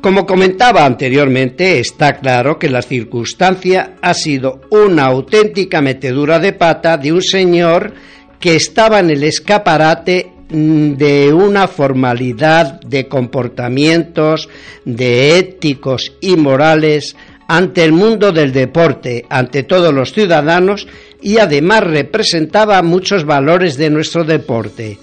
Como 0.00 0.26
comentaba 0.26 0.84
anteriormente, 0.86 1.80
está 1.80 2.18
claro 2.18 2.58
que 2.58 2.70
la 2.70 2.82
circunstancia 2.82 3.96
ha 4.00 4.14
sido 4.14 4.60
una 4.70 5.06
auténtica 5.06 5.80
metedura 5.80 6.38
de 6.38 6.52
pata 6.52 6.96
de 6.96 7.12
un 7.12 7.22
señor 7.22 7.92
que 8.38 8.56
estaba 8.56 9.00
en 9.00 9.10
el 9.10 9.24
escaparate 9.24 10.30
mm, 10.50 10.92
de 10.92 11.32
una 11.32 11.66
formalidad 11.66 12.80
de 12.80 13.08
comportamientos, 13.08 14.48
de 14.84 15.38
éticos 15.38 16.12
y 16.20 16.36
morales 16.36 17.16
ante 17.48 17.82
el 17.82 17.92
mundo 17.92 18.30
del 18.30 18.52
deporte, 18.52 19.24
ante 19.30 19.62
todos 19.62 19.92
los 19.92 20.12
ciudadanos 20.12 20.86
y 21.22 21.38
además 21.38 21.82
representaba 21.82 22.80
muchos 22.82 23.24
valores 23.24 23.76
de 23.78 23.88
nuestro 23.90 24.22
deporte. 24.22 24.98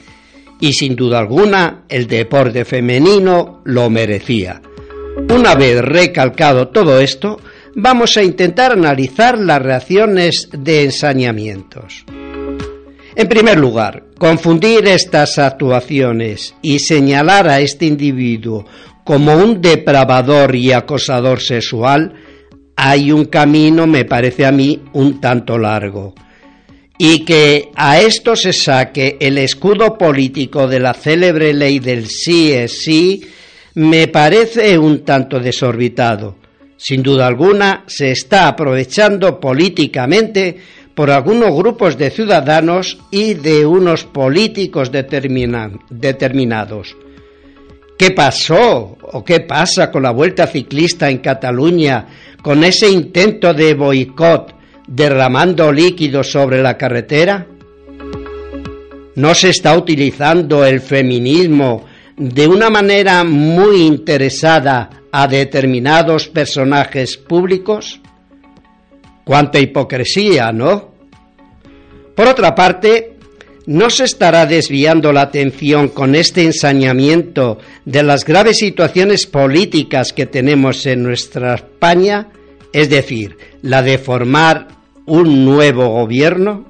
Y 0.61 0.73
sin 0.73 0.95
duda 0.95 1.19
alguna, 1.19 1.83
el 1.89 2.07
deporte 2.07 2.63
femenino 2.63 3.61
lo 3.65 3.89
merecía. 3.89 4.61
Una 5.29 5.55
vez 5.55 5.81
recalcado 5.81 6.67
todo 6.67 6.99
esto, 7.01 7.41
vamos 7.73 8.15
a 8.15 8.23
intentar 8.23 8.73
analizar 8.73 9.39
las 9.39 9.61
reacciones 9.61 10.47
de 10.51 10.83
ensañamientos. 10.83 12.05
En 13.15 13.27
primer 13.27 13.57
lugar, 13.57 14.03
confundir 14.19 14.87
estas 14.87 15.39
actuaciones 15.39 16.53
y 16.61 16.79
señalar 16.79 17.47
a 17.47 17.59
este 17.59 17.85
individuo 17.85 18.65
como 19.03 19.35
un 19.35 19.61
depravador 19.61 20.55
y 20.55 20.73
acosador 20.73 21.41
sexual 21.41 22.13
hay 22.87 23.11
un 23.11 23.25
camino, 23.25 23.87
me 23.87 24.05
parece 24.05 24.45
a 24.45 24.51
mí, 24.51 24.79
un 24.93 25.19
tanto 25.19 25.57
largo. 25.57 26.13
Y 26.99 27.25
que 27.25 27.71
a 27.75 27.99
esto 27.99 28.35
se 28.35 28.53
saque 28.53 29.17
el 29.19 29.39
escudo 29.39 29.97
político 29.97 30.67
de 30.67 30.79
la 30.79 30.93
célebre 30.93 31.51
ley 31.51 31.79
del 31.79 32.05
sí 32.05 32.51
es 32.51 32.83
sí, 32.83 33.25
me 33.73 34.07
parece 34.07 34.77
un 34.77 35.03
tanto 35.03 35.39
desorbitado. 35.39 36.35
Sin 36.77 37.01
duda 37.01 37.25
alguna, 37.25 37.85
se 37.87 38.11
está 38.11 38.49
aprovechando 38.49 39.39
políticamente 39.39 40.55
por 40.93 41.09
algunos 41.09 41.55
grupos 41.55 41.97
de 41.97 42.11
ciudadanos 42.11 42.99
y 43.09 43.33
de 43.33 43.65
unos 43.65 44.03
políticos 44.03 44.91
determinados. 44.91 46.95
¿Qué 47.97 48.11
pasó 48.11 48.97
o 49.01 49.23
qué 49.23 49.39
pasa 49.39 49.89
con 49.89 50.03
la 50.03 50.11
vuelta 50.11 50.47
ciclista 50.47 51.09
en 51.09 51.19
Cataluña 51.19 52.07
con 52.41 52.63
ese 52.63 52.89
intento 52.89 53.53
de 53.53 53.73
boicot 53.73 54.53
derramando 54.87 55.71
líquidos 55.71 56.29
sobre 56.29 56.61
la 56.61 56.77
carretera? 56.77 57.47
¿No 59.15 59.33
se 59.33 59.49
está 59.49 59.77
utilizando 59.77 60.65
el 60.65 60.81
feminismo 60.81 61.85
de 62.17 62.47
una 62.47 62.69
manera 62.69 63.23
muy 63.23 63.83
interesada 63.83 64.89
a 65.09 65.27
determinados 65.27 66.27
personajes 66.27 67.15
públicos? 67.15 68.01
Cuánta 69.23 69.57
hipocresía, 69.59 70.51
¿no? 70.51 70.93
Por 72.13 72.27
otra 72.27 72.53
parte, 72.53 73.14
¿no 73.65 73.89
se 73.89 74.03
estará 74.03 74.45
desviando 74.45 75.11
la 75.11 75.21
atención 75.21 75.89
con 75.89 76.15
este 76.15 76.43
ensañamiento 76.43 77.57
de 77.85 78.03
las 78.03 78.25
graves 78.25 78.57
situaciones 78.57 79.25
políticas 79.25 80.13
que 80.13 80.25
tenemos 80.25 80.85
en 80.85 81.03
nuestra 81.03 81.55
España 81.55 82.27
es 82.75 82.89
decir, 82.89 83.37
la 83.61 83.81
de 83.81 83.97
formar 83.97 84.67
un 85.05 85.45
nuevo 85.45 85.87
gobierno? 85.87 86.65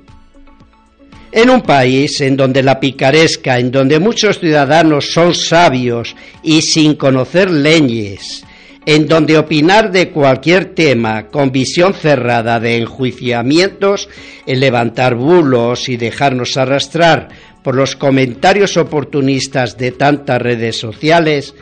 En 1.32 1.50
un 1.50 1.62
país 1.62 2.22
en 2.22 2.38
donde 2.38 2.62
la 2.62 2.80
picaresca, 2.80 3.58
en 3.58 3.72
donde 3.72 4.00
muchos 4.00 4.40
ciudadanos 4.40 5.12
son 5.12 5.34
sabios 5.34 6.16
y 6.44 6.62
sin 6.62 6.94
conocer 6.94 7.50
leyes, 7.50 8.46
en 8.86 9.08
donde 9.08 9.38
opinar 9.38 9.92
de 9.92 10.10
cualquier 10.12 10.76
tema 10.76 11.28
con 11.28 11.52
visión 11.52 11.94
cerrada 11.94 12.60
de 12.60 12.78
enjuiciamientos, 12.78 14.10
el 14.46 14.60
levantar 14.60 15.16
bulos 15.16 15.90
y 15.90 15.98
dejarnos 15.98 16.56
arrastrar 16.58 17.30
por 17.64 17.76
los 17.76 17.96
comentarios 17.96 18.78
oportunistas 18.78 19.78
de 19.78 19.92
tantas 19.92 20.40
redes 20.40 20.78
sociales, 20.78 21.56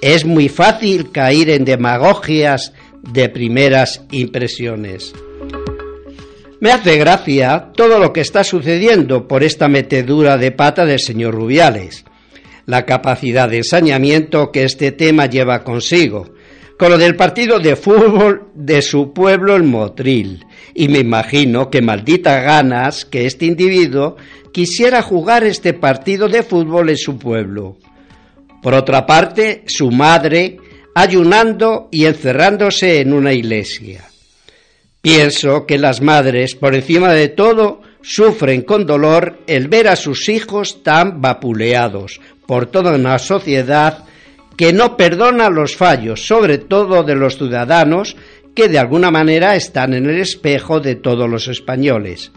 es 0.00 0.24
muy 0.24 0.48
fácil 0.48 1.10
caer 1.10 1.50
en 1.50 1.64
demagogias 1.64 2.72
de 3.02 3.28
primeras 3.28 4.02
impresiones. 4.12 5.12
Me 6.60 6.70
hace 6.70 6.96
gracia 6.96 7.70
todo 7.74 7.98
lo 7.98 8.12
que 8.12 8.20
está 8.20 8.44
sucediendo 8.44 9.26
por 9.26 9.42
esta 9.42 9.68
metedura 9.68 10.36
de 10.38 10.52
pata 10.52 10.84
del 10.84 11.00
señor 11.00 11.34
Rubiales, 11.34 12.04
la 12.66 12.84
capacidad 12.84 13.48
de 13.48 13.58
ensañamiento 13.58 14.52
que 14.52 14.64
este 14.64 14.92
tema 14.92 15.26
lleva 15.26 15.64
consigo, 15.64 16.26
con 16.78 16.92
lo 16.92 16.98
del 16.98 17.16
partido 17.16 17.58
de 17.58 17.74
fútbol 17.74 18.50
de 18.54 18.82
su 18.82 19.12
pueblo 19.12 19.56
el 19.56 19.64
Motril, 19.64 20.46
y 20.74 20.88
me 20.88 21.00
imagino 21.00 21.70
que 21.70 21.82
maldita 21.82 22.40
ganas 22.40 23.04
que 23.04 23.26
este 23.26 23.46
individuo 23.46 24.16
quisiera 24.52 25.02
jugar 25.02 25.42
este 25.42 25.74
partido 25.74 26.28
de 26.28 26.44
fútbol 26.44 26.90
en 26.90 26.96
su 26.96 27.18
pueblo. 27.18 27.76
Por 28.62 28.74
otra 28.74 29.06
parte, 29.06 29.64
su 29.66 29.90
madre 29.90 30.58
ayunando 30.94 31.88
y 31.90 32.06
encerrándose 32.06 33.00
en 33.00 33.12
una 33.12 33.32
iglesia. 33.32 34.04
Pienso 35.00 35.66
que 35.66 35.78
las 35.78 36.00
madres, 36.00 36.54
por 36.54 36.74
encima 36.74 37.12
de 37.12 37.28
todo, 37.28 37.82
sufren 38.02 38.62
con 38.62 38.86
dolor 38.86 39.38
el 39.46 39.68
ver 39.68 39.88
a 39.88 39.96
sus 39.96 40.28
hijos 40.28 40.82
tan 40.82 41.20
vapuleados 41.20 42.20
por 42.46 42.66
toda 42.66 42.94
una 42.94 43.18
sociedad 43.18 44.04
que 44.58 44.72
no 44.72 44.96
perdona 44.96 45.48
los 45.48 45.76
fallos, 45.76 46.26
sobre 46.26 46.58
todo 46.58 47.04
de 47.04 47.14
los 47.14 47.38
ciudadanos 47.38 48.16
que 48.56 48.68
de 48.68 48.80
alguna 48.80 49.12
manera 49.12 49.54
están 49.54 49.94
en 49.94 50.06
el 50.06 50.18
espejo 50.18 50.80
de 50.80 50.96
todos 50.96 51.30
los 51.30 51.46
españoles. 51.46 52.32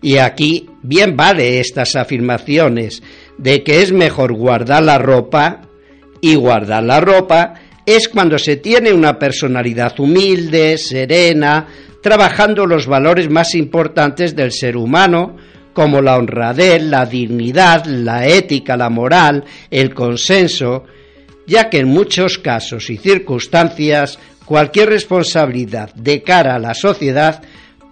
Y 0.00 0.16
aquí 0.16 0.70
bien 0.82 1.16
vale 1.18 1.60
estas 1.60 1.96
afirmaciones 1.96 3.02
de 3.36 3.62
que 3.62 3.82
es 3.82 3.92
mejor 3.92 4.32
guardar 4.32 4.82
la 4.82 4.96
ropa 4.96 5.60
y 6.22 6.34
guardar 6.34 6.82
la 6.82 6.98
ropa 6.98 7.54
es 7.84 8.08
cuando 8.08 8.38
se 8.38 8.56
tiene 8.56 8.94
una 8.94 9.18
personalidad 9.18 10.00
humilde, 10.00 10.78
serena, 10.78 11.66
trabajando 12.02 12.64
los 12.64 12.86
valores 12.86 13.28
más 13.28 13.54
importantes 13.54 14.34
del 14.34 14.52
ser 14.52 14.78
humano, 14.78 15.36
como 15.74 16.00
la 16.00 16.16
honradez, 16.16 16.82
la 16.82 17.04
dignidad, 17.04 17.84
la 17.84 18.26
ética, 18.26 18.78
la 18.78 18.88
moral, 18.88 19.44
el 19.70 19.92
consenso, 19.92 20.84
ya 21.50 21.68
que 21.68 21.78
en 21.78 21.88
muchos 21.88 22.38
casos 22.38 22.90
y 22.90 22.96
circunstancias 22.96 24.20
cualquier 24.44 24.88
responsabilidad 24.88 25.92
de 25.96 26.22
cara 26.22 26.54
a 26.54 26.60
la 26.60 26.74
sociedad 26.74 27.42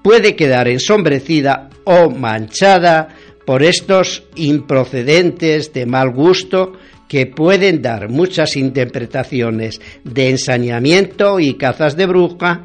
puede 0.00 0.36
quedar 0.36 0.68
ensombrecida 0.68 1.68
o 1.82 2.08
manchada 2.08 3.08
por 3.44 3.64
estos 3.64 4.22
improcedentes 4.36 5.72
de 5.72 5.86
mal 5.86 6.10
gusto 6.10 6.74
que 7.08 7.26
pueden 7.26 7.82
dar 7.82 8.08
muchas 8.08 8.54
interpretaciones 8.54 9.80
de 10.04 10.30
ensañamiento 10.30 11.40
y 11.40 11.54
cazas 11.54 11.96
de 11.96 12.06
bruja 12.06 12.62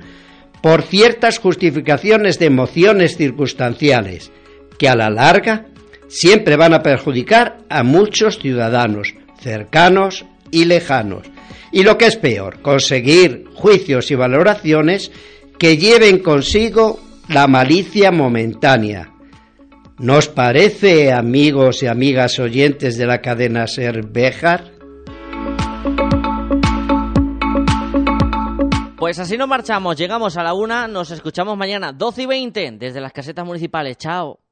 por 0.62 0.84
ciertas 0.84 1.39
justificaciones 1.39 2.38
de 2.38 2.46
emociones 2.46 3.18
circunstanciales 3.18 4.32
que 4.78 4.89
a 4.89 4.96
la 4.96 5.10
larga 5.10 5.66
siempre 6.08 6.56
van 6.56 6.76
a 6.76 6.84
perjudicar 6.84 7.58
a 7.68 7.82
muchos 7.82 8.38
ciudadanos 8.38 9.16
cercanos 9.41 10.26
y 10.54 10.66
lejanos. 10.66 11.28
Y 11.72 11.82
lo 11.84 11.97
que 11.97 12.06
es 12.06 12.16
peor, 12.16 12.62
conseguir 12.62 13.45
juicios 13.56 14.12
y 14.12 14.16
valoraciones 14.16 15.12
que 15.58 15.78
lleven 15.78 16.20
consigo 16.20 16.99
la 17.28 17.47
malicia 17.47 18.12
momentánea. 18.12 19.12
¿Nos 19.97 20.28
parece, 20.28 21.12
amigos 21.12 21.82
y 21.82 21.88
amigas 21.88 22.39
oyentes 22.39 22.97
de 22.97 23.08
la 23.08 23.22
cadena 23.22 23.66
Ser? 23.66 24.06
Pues 28.97 29.20
así 29.20 29.38
nos 29.38 29.47
marchamos, 29.47 29.97
llegamos 29.97 30.38
a 30.38 30.43
la 30.43 30.54
una, 30.54 30.88
nos 30.88 31.10
escuchamos 31.12 31.58
mañana 31.58 31.91
12 31.91 32.22
y 32.22 32.26
20 32.26 32.72
desde 32.80 33.01
las 33.01 33.12
casetas 33.12 33.45
municipales. 33.45 33.97
Chao. 33.97 34.43